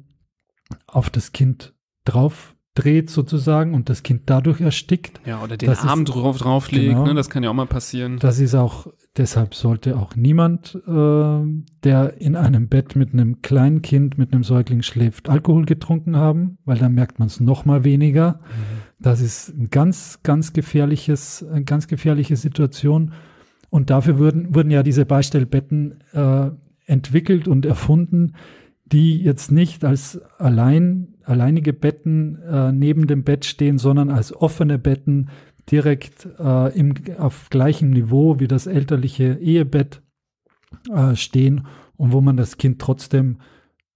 [0.88, 1.74] auf das Kind
[2.06, 5.22] drauf dreht sozusagen und das Kind dadurch erstickt.
[5.26, 8.18] Ja, oder den Arm ist, drauf drauflegt, genau, ne, das kann ja auch mal passieren.
[8.20, 11.42] Das ist auch Deshalb sollte auch niemand, äh,
[11.84, 16.58] der in einem Bett mit einem kleinen Kind, mit einem Säugling schläft, Alkohol getrunken haben,
[16.66, 18.40] weil dann merkt man es noch mal weniger.
[18.40, 18.82] Mhm.
[19.00, 23.14] Das ist ein ganz, ganz gefährliches, eine ganz gefährliche Situation.
[23.70, 26.50] Und dafür wurden, wurden ja diese Beistellbetten äh,
[26.88, 28.34] entwickelt und erfunden,
[28.86, 34.78] die jetzt nicht als allein, alleinige Betten äh, neben dem Bett stehen, sondern als offene
[34.78, 35.30] Betten,
[35.72, 40.02] direkt äh, im, auf gleichem Niveau wie das elterliche Ehebett
[40.94, 43.38] äh, stehen und wo man das Kind trotzdem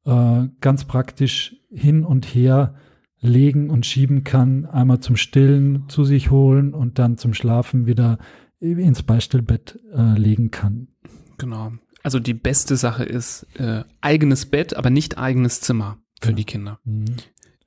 [0.05, 2.75] äh, ganz praktisch hin und her
[3.19, 8.17] legen und schieben kann, einmal zum Stillen zu sich holen und dann zum Schlafen wieder
[8.59, 10.87] ins Beistellbett äh, legen kann.
[11.37, 11.73] Genau.
[12.07, 16.35] Also die beste Sache ist äh, eigenes Bett, aber nicht eigenes Zimmer für ja.
[16.37, 16.79] die Kinder.
[16.85, 17.05] Mhm.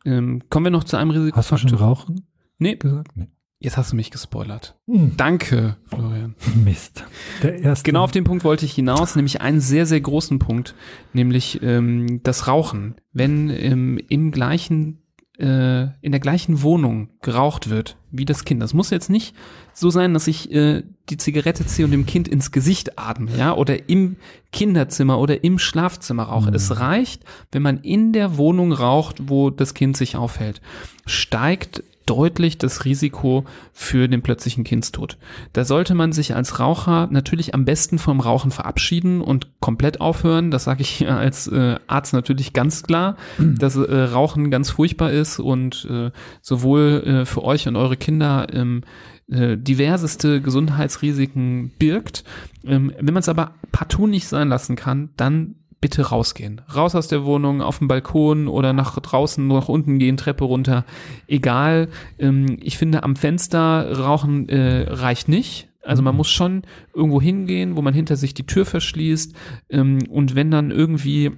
[0.06, 1.36] Ähm, kommen wir noch zu einem Risiko.
[1.36, 2.26] Hast du schon Rauchen?
[2.56, 2.76] Nee.
[2.76, 3.14] Gesagt?
[3.16, 3.28] Nee.
[3.58, 4.78] Jetzt hast du mich gespoilert.
[4.86, 5.12] Mhm.
[5.18, 6.36] Danke, Florian.
[6.64, 7.04] Mist.
[7.42, 7.84] Der erste.
[7.84, 10.74] Genau auf den Punkt wollte ich hinaus, nämlich einen sehr, sehr großen Punkt,
[11.12, 12.94] nämlich ähm, das Rauchen.
[13.12, 14.99] Wenn ähm, im gleichen,
[15.40, 18.62] äh, in der gleichen Wohnung geraucht wird wie das Kind.
[18.62, 19.34] Das muss jetzt nicht
[19.72, 23.54] so sein, dass ich äh, die Zigarette ziehe und dem Kind ins Gesicht atme, ja,
[23.54, 24.16] oder im
[24.52, 26.50] Kinderzimmer oder im Schlafzimmer rauche.
[26.50, 26.56] Mhm.
[26.56, 30.60] Es reicht, wenn man in der Wohnung raucht, wo das Kind sich aufhält.
[31.06, 35.16] Steigt deutlich das Risiko für den plötzlichen Kindstod.
[35.52, 40.50] Da sollte man sich als Raucher natürlich am besten vom Rauchen verabschieden und komplett aufhören.
[40.50, 45.38] Das sage ich als äh, Arzt natürlich ganz klar, dass äh, Rauchen ganz furchtbar ist
[45.38, 46.10] und äh,
[46.42, 48.82] sowohl äh, für euch und eure Kinder ähm,
[49.30, 52.24] äh, diverseste Gesundheitsrisiken birgt.
[52.64, 56.60] Ähm, wenn man es aber partout nicht sein lassen kann, dann bitte rausgehen.
[56.74, 60.84] Raus aus der Wohnung, auf dem Balkon oder nach draußen, nach unten gehen, Treppe runter.
[61.26, 61.88] Egal.
[62.18, 65.68] Ähm, ich finde, am Fenster rauchen äh, reicht nicht.
[65.82, 66.62] Also man muss schon
[66.94, 69.34] irgendwo hingehen, wo man hinter sich die Tür verschließt.
[69.70, 71.32] Ähm, und wenn dann irgendwie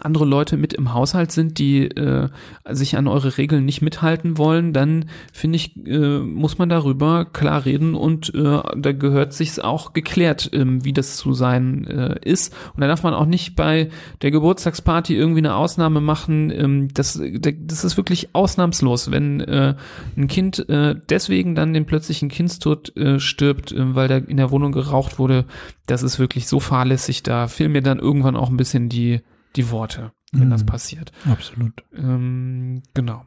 [0.00, 2.28] andere Leute mit im Haushalt sind, die äh,
[2.70, 7.64] sich an eure Regeln nicht mithalten wollen, dann finde ich, äh, muss man darüber klar
[7.66, 12.54] reden und äh, da gehört sich's auch geklärt, ähm, wie das zu sein äh, ist.
[12.74, 13.90] Und da darf man auch nicht bei
[14.22, 16.50] der Geburtstagsparty irgendwie eine Ausnahme machen.
[16.50, 19.74] Ähm, das, das ist wirklich ausnahmslos, wenn äh,
[20.16, 24.50] ein Kind äh, deswegen dann den plötzlichen Kindstod äh, stirbt, äh, weil da in der
[24.50, 25.44] Wohnung geraucht wurde.
[25.86, 27.22] Das ist wirklich so fahrlässig.
[27.22, 29.20] Da fehlen mir dann irgendwann auch ein bisschen die
[29.56, 30.50] die Worte, wenn mhm.
[30.50, 31.12] das passiert.
[31.30, 31.84] Absolut.
[31.94, 33.24] Ähm, genau.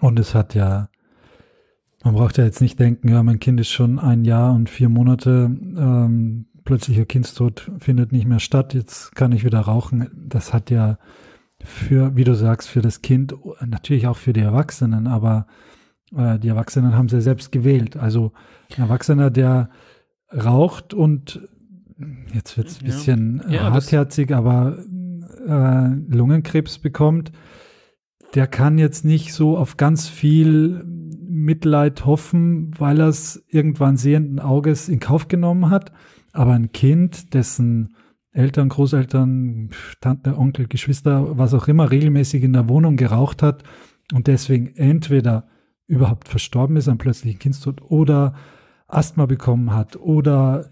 [0.00, 0.88] Und es hat ja,
[2.02, 4.88] man braucht ja jetzt nicht denken, ja, mein Kind ist schon ein Jahr und vier
[4.88, 10.10] Monate, ähm, plötzlicher Kindstod findet nicht mehr statt, jetzt kann ich wieder rauchen.
[10.28, 10.98] Das hat ja
[11.64, 15.46] für, wie du sagst, für das Kind, natürlich auch für die Erwachsenen, aber
[16.16, 17.96] äh, die Erwachsenen haben sie ja selbst gewählt.
[17.96, 18.32] Also
[18.76, 19.70] ein Erwachsener, der
[20.32, 21.48] raucht und
[22.32, 23.54] jetzt wird es ein bisschen ja.
[23.54, 24.78] Ja, hartherzig, aber
[25.46, 27.32] äh, Lungenkrebs bekommt,
[28.34, 34.38] der kann jetzt nicht so auf ganz viel Mitleid hoffen, weil er es irgendwann sehenden
[34.38, 35.92] Auges in Kauf genommen hat.
[36.32, 37.94] Aber ein Kind, dessen
[38.32, 43.62] Eltern, Großeltern, Tante, Onkel, Geschwister, was auch immer, regelmäßig in der Wohnung geraucht hat
[44.12, 45.46] und deswegen entweder
[45.86, 48.34] überhaupt verstorben ist an plötzlichen Kindstod oder
[48.88, 50.70] Asthma bekommen hat oder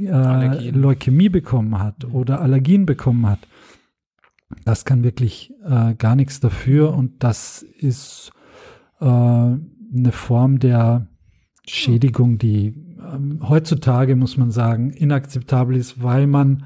[0.00, 3.40] äh, Leukämie bekommen hat oder Allergien bekommen hat,
[4.64, 8.32] das kann wirklich äh, gar nichts dafür und das ist
[9.00, 11.06] äh, eine Form der
[11.66, 12.74] Schädigung, die
[13.12, 16.64] ähm, heutzutage, muss man sagen, inakzeptabel ist, weil man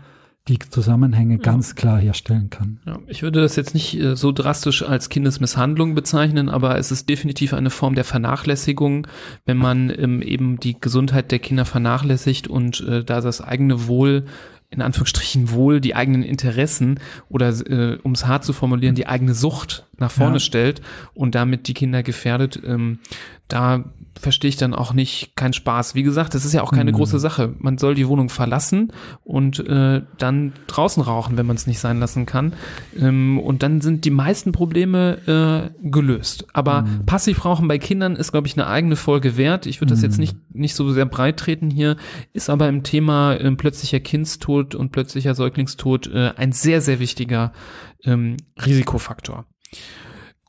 [0.48, 1.40] die Zusammenhänge ja.
[1.40, 2.78] ganz klar herstellen kann.
[2.84, 7.08] Ja, ich würde das jetzt nicht äh, so drastisch als Kindesmisshandlung bezeichnen, aber es ist
[7.08, 9.06] definitiv eine Form der Vernachlässigung,
[9.46, 14.26] wenn man ähm, eben die Gesundheit der Kinder vernachlässigt und äh, da das eigene Wohl
[14.74, 19.34] in Anführungsstrichen wohl die eigenen Interessen oder äh, um es hart zu formulieren, die eigene
[19.34, 20.40] Sucht nach vorne ja.
[20.40, 20.82] stellt
[21.14, 22.98] und damit die Kinder gefährdet, ähm,
[23.48, 23.84] da
[24.18, 25.94] verstehe ich dann auch nicht keinen Spaß.
[25.94, 26.96] Wie gesagt, das ist ja auch keine mhm.
[26.96, 27.54] große Sache.
[27.58, 31.98] Man soll die Wohnung verlassen und äh, dann draußen rauchen, wenn man es nicht sein
[32.00, 32.54] lassen kann.
[32.98, 36.46] Ähm, und dann sind die meisten Probleme äh, gelöst.
[36.52, 37.06] Aber mhm.
[37.06, 39.66] Passivrauchen bei Kindern ist, glaube ich, eine eigene Folge wert.
[39.66, 40.04] Ich würde das mhm.
[40.06, 41.96] jetzt nicht, nicht so sehr breit treten hier,
[42.32, 47.52] ist aber im Thema äh, plötzlicher Kindstod und plötzlicher Säuglingstod äh, ein sehr, sehr wichtiger
[48.04, 49.44] ähm, Risikofaktor.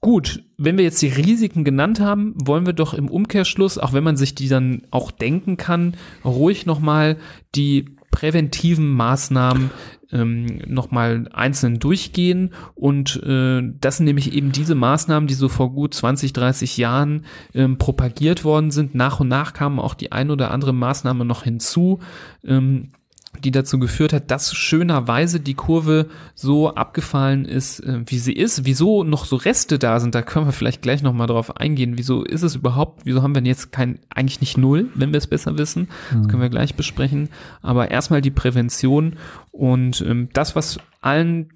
[0.06, 4.04] Gut, wenn wir jetzt die Risiken genannt haben, wollen wir doch im Umkehrschluss, auch wenn
[4.04, 7.18] man sich die dann auch denken kann, ruhig nochmal
[7.56, 9.72] die präventiven Maßnahmen
[10.12, 12.54] ähm, nochmal einzeln durchgehen.
[12.76, 17.26] Und äh, das sind nämlich eben diese Maßnahmen, die so vor gut 20, 30 Jahren
[17.56, 18.94] ähm, propagiert worden sind.
[18.94, 21.98] Nach und nach kamen auch die ein oder andere Maßnahme noch hinzu.
[22.46, 22.92] Ähm,
[23.46, 28.66] die dazu geführt hat, dass schönerweise die Kurve so abgefallen ist, äh, wie sie ist.
[28.66, 31.98] Wieso noch so Reste da sind, da können wir vielleicht gleich nochmal drauf eingehen.
[31.98, 35.28] Wieso ist es überhaupt, wieso haben wir jetzt kein, eigentlich nicht null, wenn wir es
[35.28, 35.88] besser wissen?
[36.10, 36.28] Das mhm.
[36.28, 37.30] können wir gleich besprechen.
[37.62, 39.18] Aber erstmal die Prävention
[39.52, 41.50] und ähm, das, was allen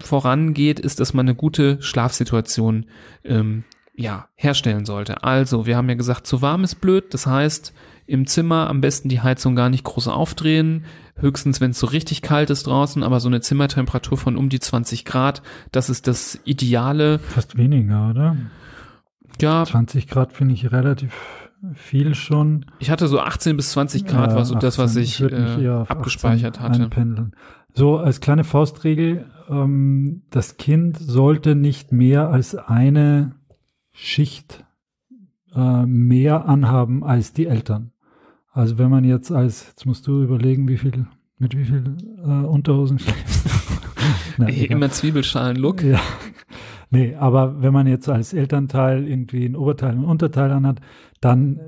[0.00, 2.86] vorangeht, ist, dass man eine gute Schlafsituation
[3.24, 3.64] ähm,
[3.96, 5.22] ja, herstellen sollte.
[5.22, 7.72] Also, wir haben ja gesagt, zu warm ist blöd, das heißt,
[8.06, 10.84] im Zimmer am besten die Heizung gar nicht groß aufdrehen,
[11.16, 14.60] höchstens wenn es so richtig kalt ist draußen, aber so eine Zimmertemperatur von um die
[14.60, 17.18] 20 Grad, das ist das Ideale.
[17.18, 18.36] Fast weniger, oder?
[19.40, 19.64] Ja.
[19.64, 21.12] 20 Grad finde ich relativ
[21.74, 22.66] viel schon.
[22.78, 24.66] Ich hatte so 18 bis 20 Grad, ja, war so 18.
[24.66, 26.82] das, was ich, ich äh, abgespeichert hatte.
[26.82, 27.34] Einpendeln.
[27.72, 33.34] So als kleine Faustregel, ähm, das Kind sollte nicht mehr als eine
[33.92, 34.64] Schicht
[35.54, 37.92] äh, mehr anhaben als die Eltern.
[38.54, 41.06] Also wenn man jetzt als, jetzt musst du überlegen, wie viel,
[41.38, 43.46] mit wie viel äh, Unterhosen schläfst.
[44.38, 45.82] Nein, Immer Zwiebelschalen-Look.
[45.82, 46.00] Ja.
[46.88, 50.80] Nee, aber wenn man jetzt als Elternteil irgendwie ein Oberteil und Unterteil anhat,
[51.20, 51.58] dann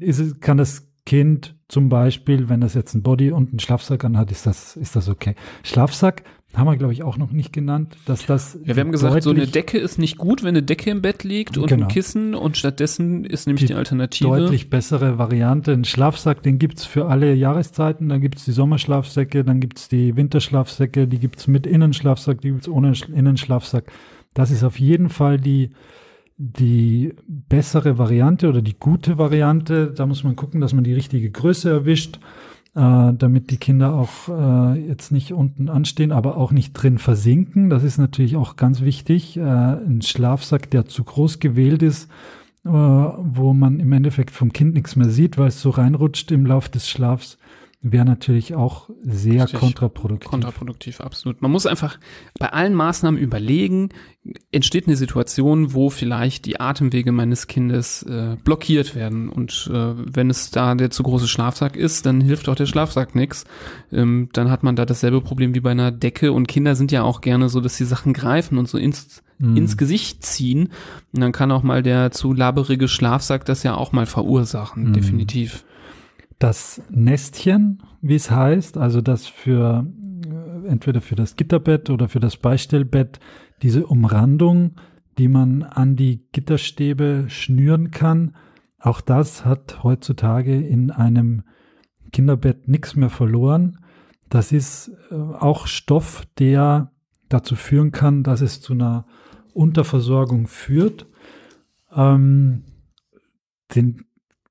[0.00, 3.58] äh, ist es, kann das Kind zum Beispiel, wenn das jetzt ein Body und einen
[3.58, 5.36] Schlafsack anhat, ist das, ist das okay.
[5.62, 6.22] Schlafsack
[6.56, 8.58] haben wir, glaube ich, auch noch nicht genannt, dass das.
[8.64, 11.22] Ja, wir haben gesagt, so eine Decke ist nicht gut, wenn eine Decke im Bett
[11.22, 11.86] liegt und genau.
[11.86, 14.28] ein Kissen und stattdessen ist nämlich die, die, Alternative.
[14.28, 15.72] Deutlich bessere Variante.
[15.72, 18.08] Ein Schlafsack, den gibt's für alle Jahreszeiten.
[18.08, 22.92] Dann gibt's die Sommerschlafsäcke, dann gibt's die Winterschlafsäcke, die gibt's mit Innenschlafsack, die gibt's ohne
[23.14, 23.92] Innenschlafsack.
[24.32, 25.72] Das ist auf jeden Fall die,
[26.38, 29.92] die bessere Variante oder die gute Variante.
[29.94, 32.18] Da muss man gucken, dass man die richtige Größe erwischt
[32.76, 37.70] äh, damit die Kinder auch äh, jetzt nicht unten anstehen, aber auch nicht drin versinken.
[37.70, 39.38] Das ist natürlich auch ganz wichtig.
[39.38, 42.10] Äh, ein Schlafsack, der zu groß gewählt ist,
[42.66, 46.44] äh, wo man im Endeffekt vom Kind nichts mehr sieht, weil es so reinrutscht im
[46.44, 47.38] Lauf des Schlafs,
[47.92, 49.60] wäre natürlich auch sehr Richtig.
[49.60, 50.30] kontraproduktiv.
[50.30, 51.42] Kontraproduktiv, absolut.
[51.42, 51.98] Man muss einfach
[52.38, 53.90] bei allen Maßnahmen überlegen,
[54.50, 59.28] entsteht eine Situation, wo vielleicht die Atemwege meines Kindes äh, blockiert werden.
[59.28, 63.14] Und äh, wenn es da der zu große Schlafsack ist, dann hilft auch der Schlafsack
[63.14, 63.44] nichts.
[63.92, 66.32] Ähm, dann hat man da dasselbe Problem wie bei einer Decke.
[66.32, 69.56] Und Kinder sind ja auch gerne so, dass sie Sachen greifen und so ins, mhm.
[69.56, 70.70] ins Gesicht ziehen.
[71.12, 74.92] Und dann kann auch mal der zu laberige Schlafsack das ja auch mal verursachen, mhm.
[74.92, 75.64] definitiv
[76.38, 79.86] das Nestchen, wie es heißt, also das für
[80.26, 83.20] äh, entweder für das Gitterbett oder für das Beistellbett,
[83.62, 84.76] diese Umrandung,
[85.18, 88.34] die man an die Gitterstäbe schnüren kann,
[88.78, 91.42] auch das hat heutzutage in einem
[92.12, 93.78] Kinderbett nichts mehr verloren.
[94.28, 96.92] Das ist äh, auch Stoff, der
[97.28, 99.06] dazu führen kann, dass es zu einer
[99.54, 101.06] Unterversorgung führt.
[101.94, 102.64] Ähm,
[103.74, 104.04] den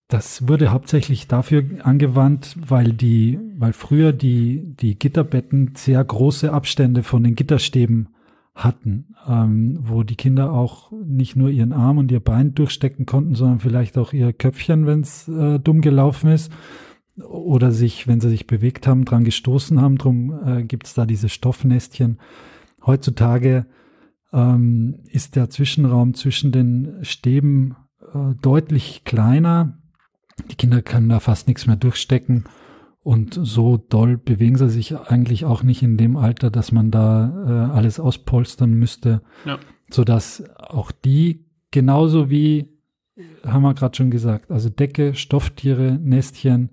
[0.07, 7.01] das wurde hauptsächlich dafür angewandt, weil die, weil früher die, die Gitterbetten sehr große Abstände
[7.01, 8.09] von den Gitterstäben
[8.53, 13.35] hatten, ähm, wo die Kinder auch nicht nur ihren Arm und ihr Bein durchstecken konnten,
[13.35, 16.51] sondern vielleicht auch ihr Köpfchen, wenn es äh, dumm gelaufen ist,
[17.17, 19.97] oder sich, wenn sie sich bewegt haben, dran gestoßen haben.
[19.97, 22.19] Drum äh, gibt es da diese Stoffnestchen.
[22.85, 23.65] Heutzutage
[24.33, 27.75] ähm, ist der Zwischenraum zwischen den Stäben
[28.13, 29.79] äh, deutlich kleiner
[30.50, 32.45] die Kinder können da fast nichts mehr durchstecken.
[33.02, 37.69] Und so doll bewegen sie sich eigentlich auch nicht in dem Alter, dass man da
[37.69, 39.21] äh, alles auspolstern müsste.
[39.45, 39.60] Ja.
[39.91, 42.69] Sodass auch die genauso wie,
[43.45, 46.71] haben wir gerade schon gesagt, also Decke, Stofftiere, Nestchen,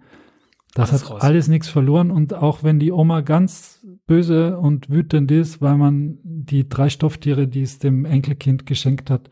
[0.74, 1.22] das alles hat raus.
[1.22, 2.10] alles nichts verloren.
[2.10, 7.46] Und auch wenn die Oma ganz böse und wütend ist, weil man die drei Stofftiere,
[7.46, 9.30] die es dem Enkelkind geschenkt hat,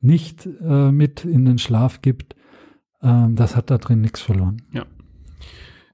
[0.00, 2.34] nicht äh, mit in den Schlaf gibt,
[3.02, 4.62] ähm, das hat da drin nichts verloren.
[4.72, 4.84] Ja.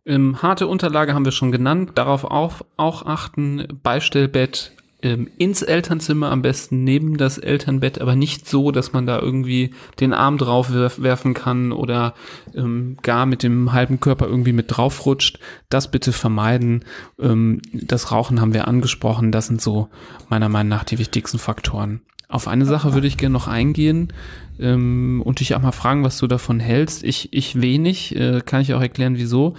[0.04, 1.92] Ähm, harte Unterlage haben wir schon genannt.
[1.96, 3.66] Darauf auch, auch achten.
[3.82, 9.18] Beistellbett ähm, ins Elternzimmer am besten neben das Elternbett, aber nicht so, dass man da
[9.18, 12.14] irgendwie den Arm drauf werf, werfen kann oder
[12.54, 15.38] ähm, gar mit dem halben Körper irgendwie mit draufrutscht.
[15.68, 16.84] Das bitte vermeiden.
[17.20, 19.32] Ähm, das Rauchen haben wir angesprochen.
[19.32, 19.88] Das sind so
[20.28, 22.00] meiner Meinung nach die wichtigsten Faktoren.
[22.28, 24.12] Auf eine Sache würde ich gerne noch eingehen
[24.58, 27.04] ähm, und dich auch mal fragen, was du davon hältst.
[27.04, 29.54] Ich, ich wenig, äh, kann ich auch erklären, wieso.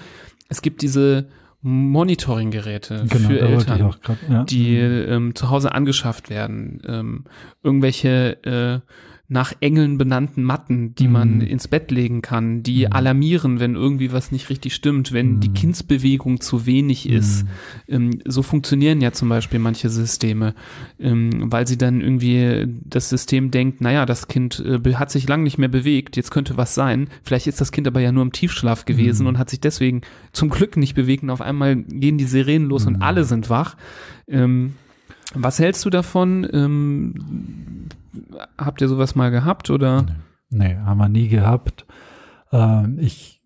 [0.49, 1.27] Es gibt diese
[1.62, 4.43] Monitoring-Geräte genau, für Eltern, grad, ja.
[4.43, 6.82] die ähm, zu Hause angeschafft werden.
[6.88, 7.23] Ähm,
[7.63, 8.91] irgendwelche äh,
[9.30, 11.13] nach Engeln benannten Matten, die mhm.
[11.13, 12.94] man ins Bett legen kann, die mhm.
[12.94, 15.40] alarmieren, wenn irgendwie was nicht richtig stimmt, wenn mhm.
[15.42, 17.44] die Kindsbewegung zu wenig ist.
[17.44, 17.94] Mhm.
[17.94, 20.56] Ähm, so funktionieren ja zum Beispiel manche Systeme,
[20.98, 25.44] ähm, weil sie dann irgendwie das System denkt, naja, das Kind äh, hat sich lang
[25.44, 27.10] nicht mehr bewegt, jetzt könnte was sein.
[27.24, 29.30] Vielleicht ist das Kind aber ja nur im Tiefschlaf gewesen mhm.
[29.30, 32.86] und hat sich deswegen zum Glück nicht bewegt und auf einmal gehen die Sirenen los
[32.86, 33.02] und mhm.
[33.02, 33.76] alle sind wach.
[34.30, 34.74] Ähm,
[35.34, 36.48] was hältst du davon?
[36.52, 37.90] Ähm,
[38.58, 40.06] habt ihr sowas mal gehabt oder?
[40.50, 41.86] Nee, haben wir nie gehabt.
[42.52, 43.42] Ähm, ich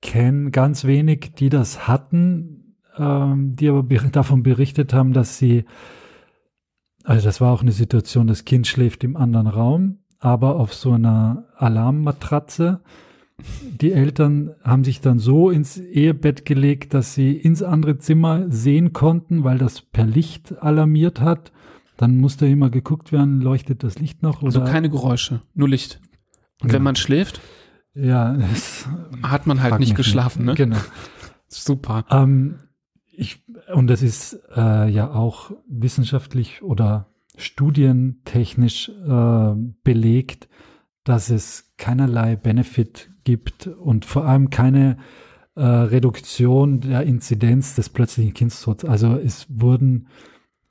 [0.00, 5.64] kenne ganz wenig, die das hatten, ähm, die aber davon berichtet haben, dass sie,
[7.04, 10.92] also das war auch eine Situation, das Kind schläft im anderen Raum, aber auf so
[10.92, 12.80] einer Alarmmatratze
[13.80, 18.92] die Eltern haben sich dann so ins Ehebett gelegt, dass sie ins andere Zimmer sehen
[18.92, 21.52] konnten, weil das per Licht alarmiert hat.
[21.96, 24.42] Dann musste immer geguckt werden, leuchtet das Licht noch?
[24.42, 24.66] Also oder?
[24.66, 26.00] Also keine Geräusche, nur Licht.
[26.60, 26.74] Und ja.
[26.74, 27.40] wenn man schläft,
[27.94, 28.38] ja,
[29.22, 30.58] hat man halt nicht geschlafen, nicht.
[30.58, 30.66] ne?
[30.66, 30.78] Genau.
[31.48, 32.04] Super.
[32.10, 32.60] Ähm,
[33.10, 40.48] ich, und das ist äh, ja auch wissenschaftlich oder studientechnisch äh, belegt,
[41.04, 44.96] dass es keinerlei Benefit gibt und vor allem keine
[45.54, 48.84] äh, Reduktion der Inzidenz des plötzlichen Kindstods.
[48.84, 50.08] Also es wurden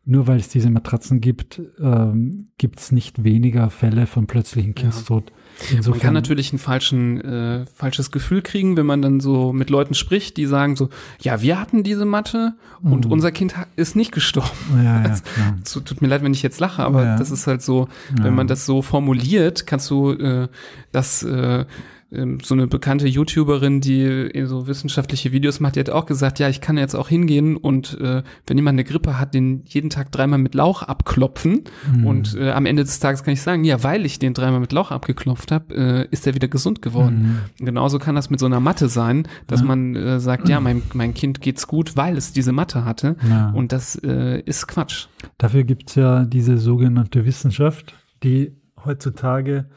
[0.04, 5.32] nur weil es diese Matratzen gibt, ähm, gibt es nicht weniger Fälle von plötzlichen Kindstod.
[5.70, 9.70] Insofern, man kann natürlich ein falschen, äh, falsches Gefühl kriegen, wenn man dann so mit
[9.70, 10.90] Leuten spricht, die sagen so,
[11.22, 13.12] ja, wir hatten diese Matte und mhm.
[13.12, 14.50] unser Kind ist nicht gestorben.
[14.84, 15.16] Ja, ja,
[15.64, 17.18] so, tut mir leid, wenn ich jetzt lache, aber ja.
[17.18, 17.88] das ist halt so,
[18.20, 20.48] wenn man das so formuliert, kannst du äh,
[20.92, 21.66] das äh,
[22.12, 26.60] so eine bekannte YouTuberin, die so wissenschaftliche Videos macht, die hat auch gesagt, ja, ich
[26.60, 30.38] kann jetzt auch hingehen und äh, wenn jemand eine Grippe hat, den jeden Tag dreimal
[30.38, 32.06] mit Lauch abklopfen mhm.
[32.06, 34.74] und äh, am Ende des Tages kann ich sagen, ja, weil ich den dreimal mit
[34.74, 37.40] Lauch abgeklopft habe, äh, ist er wieder gesund geworden.
[37.60, 37.66] Mhm.
[37.66, 39.68] Genauso kann das mit so einer Matte sein, dass ja.
[39.68, 43.52] man äh, sagt, ja, mein, mein Kind geht's gut, weil es diese Matte hatte ja.
[43.52, 45.08] und das äh, ist Quatsch.
[45.38, 48.52] Dafür gibt's ja diese sogenannte Wissenschaft, die
[48.84, 49.68] heutzutage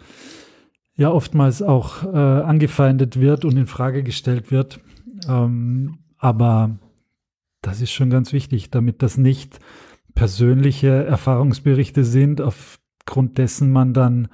[0.97, 4.81] ja oftmals auch äh, angefeindet wird und in Frage gestellt wird.
[5.29, 6.79] Ähm, aber
[7.63, 9.59] das ist schon ganz wichtig, damit das nicht
[10.15, 14.29] persönliche Erfahrungsberichte sind, aufgrund dessen man dann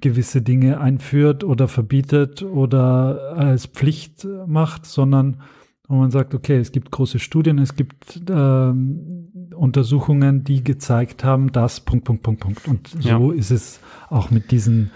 [0.00, 5.40] gewisse Dinge einführt oder verbietet oder als Pflicht macht, sondern
[5.86, 11.52] wo man sagt, okay, es gibt große Studien, es gibt ähm, Untersuchungen, die gezeigt haben,
[11.52, 12.68] dass Punkt, Punkt, Punkt, Punkt.
[12.68, 13.38] Und so ja.
[13.38, 14.90] ist es auch mit diesen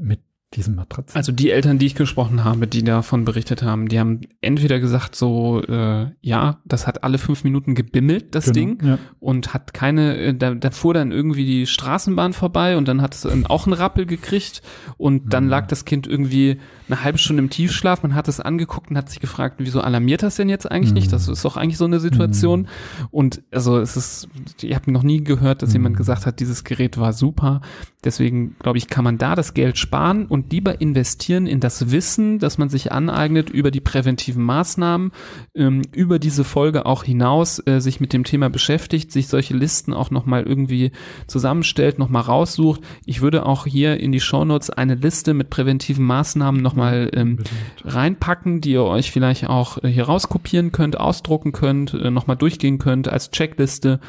[0.00, 0.20] mit
[0.54, 1.16] diesen Matratzen.
[1.16, 5.14] Also die Eltern, die ich gesprochen habe, die davon berichtet haben, die haben entweder gesagt
[5.14, 8.98] so, äh, ja, das hat alle fünf Minuten gebimmelt, das genau, Ding, ja.
[9.20, 13.14] und hat keine, äh, da, da fuhr dann irgendwie die Straßenbahn vorbei und dann hat
[13.14, 14.62] es auch einen Rappel gekriegt
[14.96, 15.50] und dann mhm.
[15.50, 19.08] lag das Kind irgendwie eine halbe Stunde im Tiefschlaf, man hat es angeguckt und hat
[19.08, 20.96] sich gefragt, wieso alarmiert das denn jetzt eigentlich mhm.
[20.96, 21.12] nicht?
[21.12, 22.62] Das ist doch eigentlich so eine Situation.
[22.62, 22.66] Mhm.
[23.12, 24.28] Und also es ist,
[24.62, 25.76] ihr habt noch nie gehört, dass mhm.
[25.76, 27.60] jemand gesagt hat, dieses Gerät war super.
[28.04, 32.38] Deswegen glaube ich, kann man da das Geld sparen und lieber investieren in das Wissen,
[32.38, 35.12] das man sich aneignet über die präventiven Maßnahmen,
[35.54, 39.92] ähm, über diese Folge auch hinaus äh, sich mit dem Thema beschäftigt, sich solche Listen
[39.92, 40.92] auch nochmal irgendwie
[41.26, 42.80] zusammenstellt, nochmal raussucht.
[43.04, 47.40] Ich würde auch hier in die Shownotes eine Liste mit präventiven Maßnahmen nochmal ähm,
[47.84, 52.78] reinpacken, die ihr euch vielleicht auch äh, hier rauskopieren könnt, ausdrucken könnt, äh, nochmal durchgehen
[52.78, 54.00] könnt als Checkliste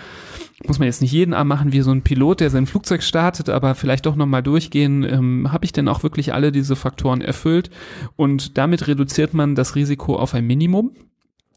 [0.67, 3.49] muss man jetzt nicht jeden Abend machen wie so ein Pilot, der sein Flugzeug startet,
[3.49, 7.69] aber vielleicht doch nochmal durchgehen, ähm, habe ich denn auch wirklich alle diese Faktoren erfüllt?
[8.15, 10.91] Und damit reduziert man das Risiko auf ein Minimum.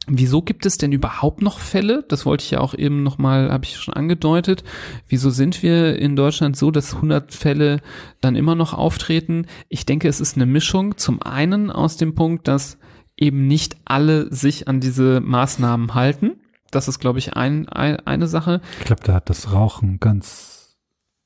[0.07, 2.05] Wieso gibt es denn überhaupt noch Fälle?
[2.09, 4.62] Das wollte ich ja auch eben nochmal, habe ich schon angedeutet.
[5.09, 7.81] Wieso sind wir in Deutschland so, dass 100 Fälle
[8.20, 9.47] dann immer noch auftreten?
[9.68, 10.99] Ich denke, es ist eine Mischung.
[10.99, 12.79] Zum einen aus dem Punkt, dass
[13.16, 16.33] eben nicht alle sich an diese Maßnahmen halten.
[16.70, 18.61] Das ist, glaube ich, ein, ein, eine Sache.
[18.81, 20.54] Ich glaube, da hat das Rauchen ganz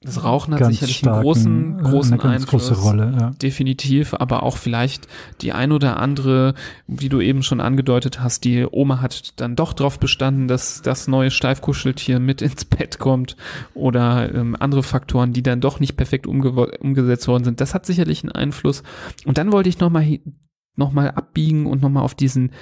[0.01, 2.68] das Rauchen hat sicherlich starken, einen großen, großen eine ganz Einfluss.
[2.68, 3.30] Große Rolle, ja.
[3.30, 5.09] Definitiv, aber auch vielleicht
[5.40, 6.55] die ein oder andere,
[6.86, 11.09] wie du eben schon angedeutet hast, die Oma hat dann doch drauf bestanden, dass das
[11.09, 13.36] neue Steifkuscheltier mit ins Bett kommt
[13.74, 17.61] oder ähm, andere Faktoren, die dann doch nicht perfekt umge umgesetzt worden sind.
[17.61, 18.84] Das hat sicherlich einen Einfluss.
[19.24, 20.05] Und dann wollte ich nochmal
[20.79, 22.53] nochmal abbiegen und nochmal auf diesen,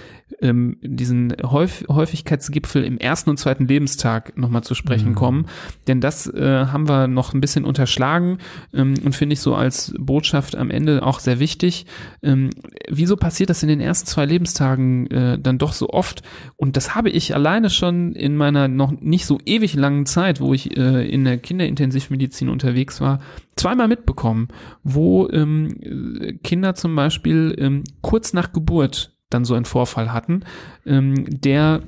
[0.41, 5.15] ähm, diesen Häuf Häufigkeitsgipfel im ersten und zweiten Lebenstag nochmal zu sprechen mhm.
[5.15, 5.47] kommen.
[5.87, 8.39] Denn das äh, haben wir noch ein bisschen unterschlagen
[8.73, 11.87] ähm, und finde ich so als Botschaft am Ende auch sehr wichtig.
[12.23, 12.51] Ähm,
[12.89, 16.23] wieso passiert das in den ersten zwei Lebenstagen äh, dann doch so oft?
[16.57, 20.55] Und das habe ich alleine schon in meiner noch nicht so ewig langen Zeit, wo
[20.55, 23.21] ich äh, in der Kinderintensivmedizin unterwegs war,
[23.57, 24.49] zweimal mitbekommen,
[24.85, 30.45] wo ähm, Kinder zum Beispiel ähm, kurz nach Geburt dann so einen Vorfall hatten,
[30.85, 31.83] ähm, der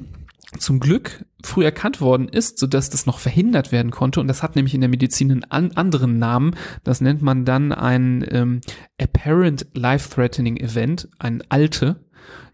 [0.58, 4.20] zum Glück früh erkannt worden ist, so dass das noch verhindert werden konnte.
[4.20, 6.54] Und das hat nämlich in der Medizin einen an anderen Namen.
[6.84, 8.60] Das nennt man dann ein ähm,
[9.00, 11.96] Apparent Life-Threatening Event, ein ALTE.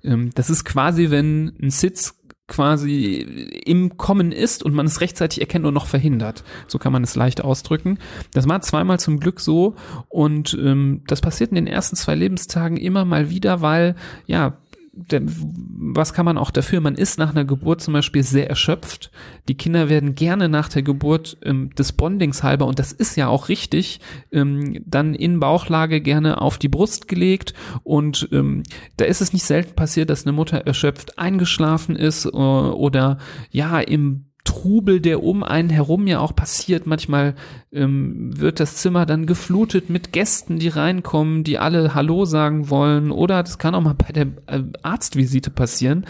[0.03, 3.16] Ähm, das ist quasi, wenn ein Sitz quasi
[3.64, 6.45] im Kommen ist und man es rechtzeitig erkennt und noch verhindert.
[6.68, 7.99] So kann man es leicht ausdrücken.
[8.32, 9.76] Das war zweimal zum Glück so
[10.09, 13.95] und ähm, das passiert in den ersten zwei Lebenstagen immer mal wieder, weil
[14.26, 14.59] ja
[14.97, 16.80] was kann man auch dafür?
[16.80, 19.11] Man ist nach einer Geburt zum Beispiel sehr erschöpft.
[19.49, 23.28] Die Kinder werden gerne nach der Geburt ähm, des Bondings halber, und das ist ja
[23.28, 27.55] auch richtig, ähm, dann in Bauchlage gerne auf die Brust gelegt.
[27.82, 28.62] Und ähm,
[28.97, 33.18] da ist es nicht selten passiert, dass eine Mutter erschöpft eingeschlafen ist äh, oder
[33.51, 36.86] ja im Trubel, der um einen herum ja auch passiert.
[36.86, 37.34] Manchmal
[37.72, 43.11] ähm, wird das Zimmer dann geflutet mit Gästen, die reinkommen, die alle Hallo sagen wollen.
[43.11, 46.07] Oder das kann auch mal bei der äh, Arztvisite passieren.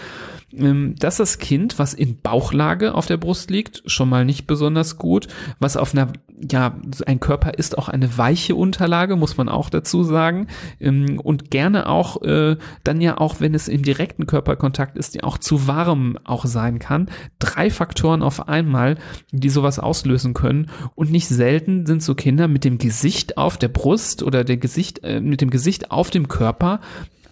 [0.58, 4.98] Ähm, dass das Kind, was in Bauchlage auf der Brust liegt, schon mal nicht besonders
[4.98, 5.28] gut,
[5.58, 6.12] was auf einer,
[6.50, 6.76] ja,
[7.06, 10.48] ein Körper ist auch eine weiche Unterlage, muss man auch dazu sagen,
[10.80, 15.24] ähm, und gerne auch, äh, dann ja auch, wenn es im direkten Körperkontakt ist, ja
[15.24, 17.08] auch zu warm auch sein kann.
[17.38, 18.96] Drei Faktoren auf einmal,
[19.32, 23.68] die sowas auslösen können und nicht selten sind so Kinder mit dem Gesicht auf der
[23.68, 26.80] Brust oder der Gesicht, äh, mit dem Gesicht auf dem Körper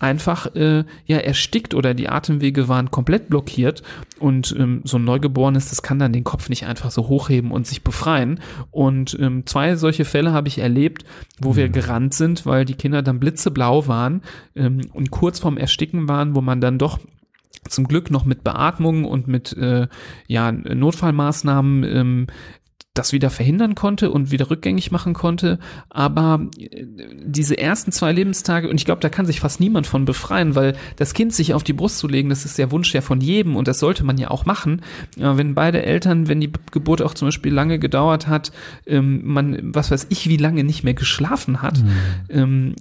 [0.02, 3.82] einfach äh, ja erstickt oder die Atemwege waren komplett blockiert
[4.18, 7.66] und ähm, so ein Neugeborenes, das kann dann den Kopf nicht einfach so hochheben und
[7.66, 8.40] sich befreien.
[8.70, 11.04] Und ähm, zwei solche Fälle habe ich erlebt,
[11.40, 11.72] wo wir mhm.
[11.72, 14.22] gerannt sind, weil die Kinder dann blitzeblau waren
[14.56, 16.98] ähm, und kurz vorm Ersticken waren, wo man dann doch
[17.68, 19.86] zum Glück noch mit Beatmung und mit äh,
[20.26, 22.26] ja, Notfallmaßnahmen ähm,
[22.94, 25.58] das wieder verhindern konnte und wieder rückgängig machen konnte.
[25.88, 26.84] Aber äh,
[27.24, 30.76] diese ersten zwei Lebenstage, und ich glaube, da kann sich fast niemand von befreien, weil
[30.96, 33.56] das Kind sich auf die Brust zu legen, das ist der Wunsch ja von jedem
[33.56, 34.82] und das sollte man ja auch machen.
[35.16, 38.52] Wenn beide Eltern, wenn die Geburt auch zum Beispiel lange gedauert hat,
[38.86, 41.82] ähm, man, was weiß ich, wie lange nicht mehr geschlafen hat,
[42.28, 42.74] mhm.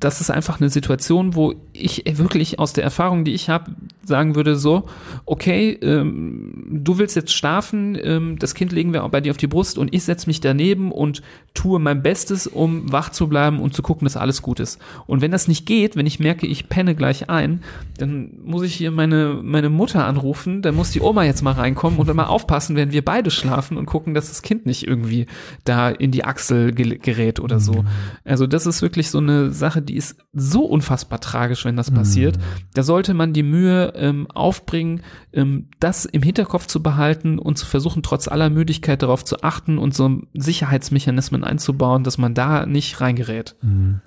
[0.00, 3.72] Das ist einfach eine Situation, wo ich wirklich aus der Erfahrung, die ich habe,
[4.04, 4.88] sagen würde, so,
[5.26, 9.46] okay, ähm, du willst jetzt schlafen, das Kind legen wir auch bei dir auf die
[9.46, 11.22] Brust und ich setze mich daneben und
[11.54, 14.80] tue mein Bestes, um wach zu bleiben und zu gucken, dass alles gut ist.
[15.06, 17.62] Und wenn das nicht geht, wenn ich merke, ich penne gleich ein,
[17.98, 21.98] dann muss ich hier meine, meine Mutter anrufen, dann muss die Oma jetzt mal reinkommen
[21.98, 25.26] und dann mal aufpassen, wenn wir beide schlafen und gucken, dass das Kind nicht irgendwie
[25.64, 27.82] da in die Achsel gerät oder so.
[27.82, 27.88] Mhm.
[28.24, 32.36] Also das ist wirklich so eine Sache, die ist so unfassbar tragisch, wenn das passiert.
[32.36, 32.42] Mhm.
[32.74, 37.66] Da sollte man die Mühe ähm, aufbringen, ähm, das im Hinterkopf zu behalten und zu
[37.66, 43.00] versuchen, trotz aller Müdigkeit darauf zu achten und so Sicherheitsmechanismen einzubauen, dass man da nicht
[43.00, 43.56] reingerät.
[43.62, 44.00] Mhm.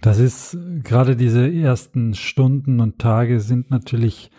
[0.00, 4.30] Das ist gerade diese ersten Stunden und Tage sind natürlich,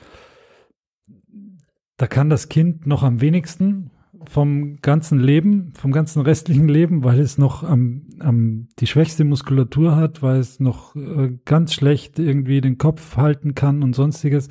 [1.97, 3.91] da kann das Kind noch am wenigsten
[4.29, 9.95] vom ganzen Leben, vom ganzen restlichen Leben, weil es noch am, am die schwächste Muskulatur
[9.95, 14.49] hat, weil es noch äh, ganz schlecht irgendwie den Kopf halten kann und sonstiges.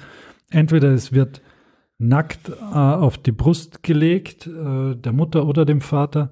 [0.51, 1.43] Entweder es wird
[1.99, 6.31] nackt äh, auf die Brust gelegt, äh, der Mutter oder dem Vater,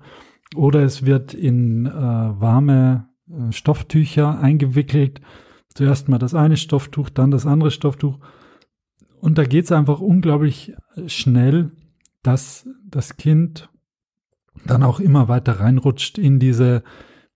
[0.54, 5.20] oder es wird in äh, warme äh, Stofftücher eingewickelt.
[5.74, 8.18] Zuerst mal das eine Stofftuch, dann das andere Stofftuch.
[9.20, 10.74] Und da geht es einfach unglaublich
[11.06, 11.72] schnell,
[12.22, 13.68] dass das Kind
[14.64, 16.82] dann auch immer weiter reinrutscht in diese,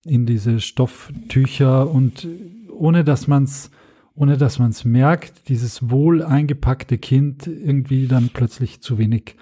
[0.05, 2.27] in diese Stofftücher und
[2.71, 3.71] ohne dass man es
[4.19, 9.37] ohne dass man es merkt, dieses wohl eingepackte Kind irgendwie dann plötzlich zu wenig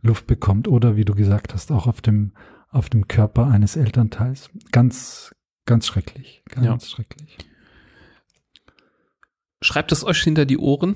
[0.00, 2.32] Luft bekommt oder wie du gesagt hast, auch auf dem,
[2.68, 4.48] auf dem Körper eines Elternteils.
[4.70, 5.34] Ganz,
[5.66, 6.44] ganz schrecklich.
[6.48, 6.78] Ganz ja.
[6.78, 7.36] schrecklich.
[9.60, 10.94] Schreibt es euch hinter die Ohren.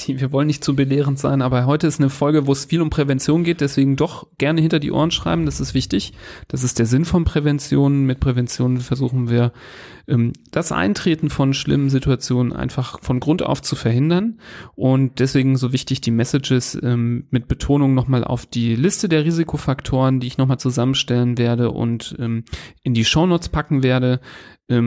[0.00, 2.82] Die, wir wollen nicht zu belehrend sein, aber heute ist eine Folge, wo es viel
[2.82, 6.12] um Prävention geht, deswegen doch gerne hinter die Ohren schreiben, das ist wichtig.
[6.48, 8.04] Das ist der Sinn von Prävention.
[8.04, 9.52] Mit Prävention versuchen wir
[10.06, 14.38] ähm, das Eintreten von schlimmen Situationen einfach von Grund auf zu verhindern.
[14.74, 20.20] Und deswegen so wichtig die Messages ähm, mit Betonung nochmal auf die Liste der Risikofaktoren,
[20.20, 22.44] die ich nochmal zusammenstellen werde und ähm,
[22.82, 24.20] in die Shownotes packen werde.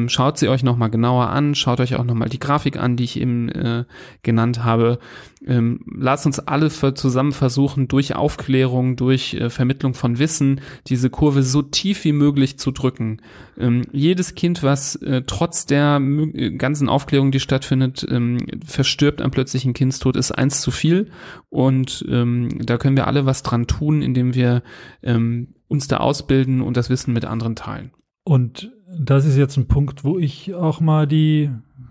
[0.07, 3.18] Schaut sie euch nochmal genauer an, schaut euch auch nochmal die Grafik an, die ich
[3.18, 3.86] eben äh,
[4.24, 4.99] genannt habe.
[5.45, 11.10] Ähm, lasst uns alle für zusammen versuchen, durch Aufklärung, durch äh, Vermittlung von Wissen, diese
[11.10, 13.22] Kurve so tief wie möglich zu drücken.
[13.58, 19.32] Ähm, jedes Kind, was äh, trotz der äh, ganzen Aufklärung, die stattfindet, ähm, verstirbt am
[19.32, 21.10] plötzlichen Kindstod, ist eins zu viel.
[21.50, 24.62] Und ähm, da können wir alle was dran tun, indem wir
[25.04, 27.91] ähm, uns da ausbilden und das Wissen mit anderen teilen.
[28.24, 31.50] Und das ist jetzt ein Punkt, wo ich auch mal die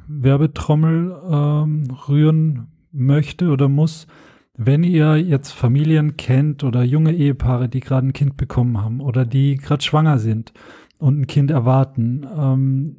[0.09, 4.07] Werbetrommel ähm, rühren möchte oder muss.
[4.55, 9.25] Wenn ihr jetzt Familien kennt oder junge Ehepaare, die gerade ein Kind bekommen haben oder
[9.25, 10.53] die gerade schwanger sind
[10.99, 12.97] und ein Kind erwarten, ähm,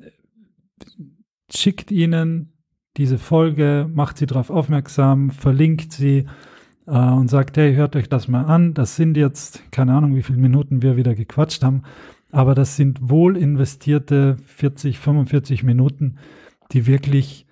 [1.54, 2.54] schickt ihnen
[2.98, 6.26] diese Folge, macht sie darauf aufmerksam, verlinkt sie
[6.88, 8.74] äh, und sagt, hey, hört euch das mal an.
[8.74, 11.84] Das sind jetzt, keine Ahnung, wie viele Minuten wir wieder gequatscht haben,
[12.32, 16.18] aber das sind wohl investierte 40, 45 Minuten,
[16.72, 17.48] die wirklich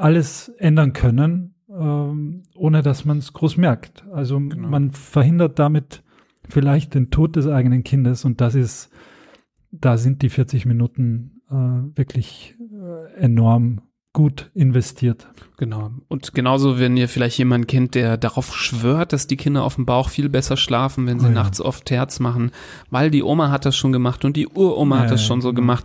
[0.00, 4.04] alles ändern können, ähm, ohne dass man es groß merkt.
[4.12, 4.68] Also genau.
[4.68, 6.02] man verhindert damit
[6.48, 8.90] vielleicht den Tod des eigenen Kindes und das ist,
[9.70, 11.54] da sind die 40 Minuten äh,
[11.96, 13.82] wirklich äh, enorm
[14.12, 15.28] gut investiert.
[15.60, 15.90] Genau.
[16.08, 19.84] Und genauso, wenn ihr vielleicht jemanden kennt, der darauf schwört, dass die Kinder auf dem
[19.84, 21.34] Bauch viel besser schlafen, wenn sie oh ja.
[21.34, 22.50] nachts oft Terz machen,
[22.88, 25.50] weil die Oma hat das schon gemacht und die Uroma ja, hat das schon so
[25.50, 25.60] genau.
[25.60, 25.84] gemacht.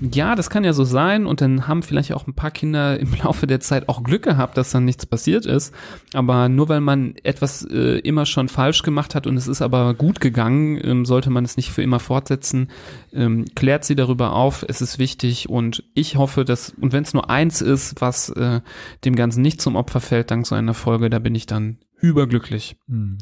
[0.00, 3.14] Ja, das kann ja so sein und dann haben vielleicht auch ein paar Kinder im
[3.22, 5.72] Laufe der Zeit auch Glück gehabt, dass dann nichts passiert ist.
[6.12, 9.94] Aber nur weil man etwas äh, immer schon falsch gemacht hat und es ist aber
[9.94, 12.68] gut gegangen, ähm, sollte man es nicht für immer fortsetzen.
[13.12, 17.14] Ähm, klärt sie darüber auf, es ist wichtig und ich hoffe, dass, und wenn es
[17.14, 18.60] nur eins ist, was äh,
[19.04, 22.76] dem Ganzen nicht zum Opfer fällt, dank so einer Folge, da bin ich dann überglücklich.
[22.86, 23.18] Mhm.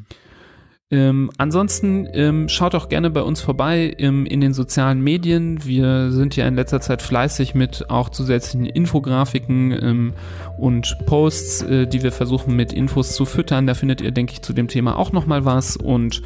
[0.93, 5.65] Ähm, ansonsten ähm, schaut auch gerne bei uns vorbei ähm, in den sozialen Medien.
[5.65, 10.13] Wir sind ja in letzter Zeit fleißig mit auch zusätzlichen Infografiken ähm,
[10.59, 13.67] und Posts, äh, die wir versuchen mit Infos zu füttern.
[13.67, 15.79] Da findet ihr, denke ich, zu dem Thema auch nochmal was.
[15.79, 16.21] Und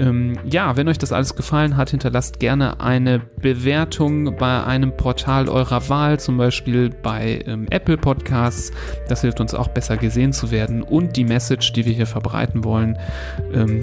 [0.00, 5.48] ähm, ja, wenn euch das alles gefallen hat, hinterlasst gerne eine Bewertung bei einem Portal
[5.48, 8.72] eurer Wahl, zum Beispiel bei ähm, Apple Podcasts.
[9.08, 12.64] Das hilft uns auch besser gesehen zu werden und die Message, die wir hier verbreiten
[12.64, 12.98] wollen,
[13.52, 13.80] ähm,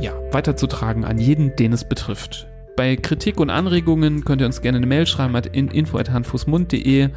[0.00, 2.48] ja, weiterzutragen an jeden, den es betrifft.
[2.76, 7.10] Bei Kritik und Anregungen könnt ihr uns gerne eine Mail schreiben at info.handfußmund.de.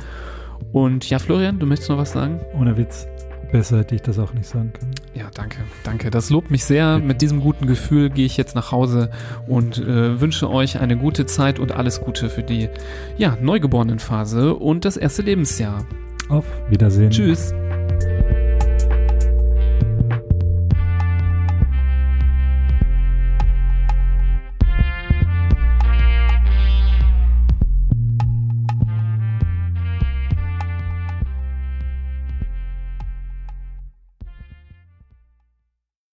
[0.71, 2.39] Und ja, Florian, du möchtest noch was sagen?
[2.59, 3.07] Ohne Witz.
[3.53, 4.95] Besser hätte ich das auch nicht sagen können.
[5.13, 6.09] Ja, danke, danke.
[6.09, 6.97] Das lobt mich sehr.
[6.97, 9.11] Mit diesem guten Gefühl gehe ich jetzt nach Hause
[9.47, 12.67] und äh, wünsche euch eine gute Zeit und alles Gute für die
[13.15, 15.85] ja, Neugeborenenphase und das erste Lebensjahr.
[16.29, 17.11] Auf Wiedersehen.
[17.11, 17.53] Tschüss.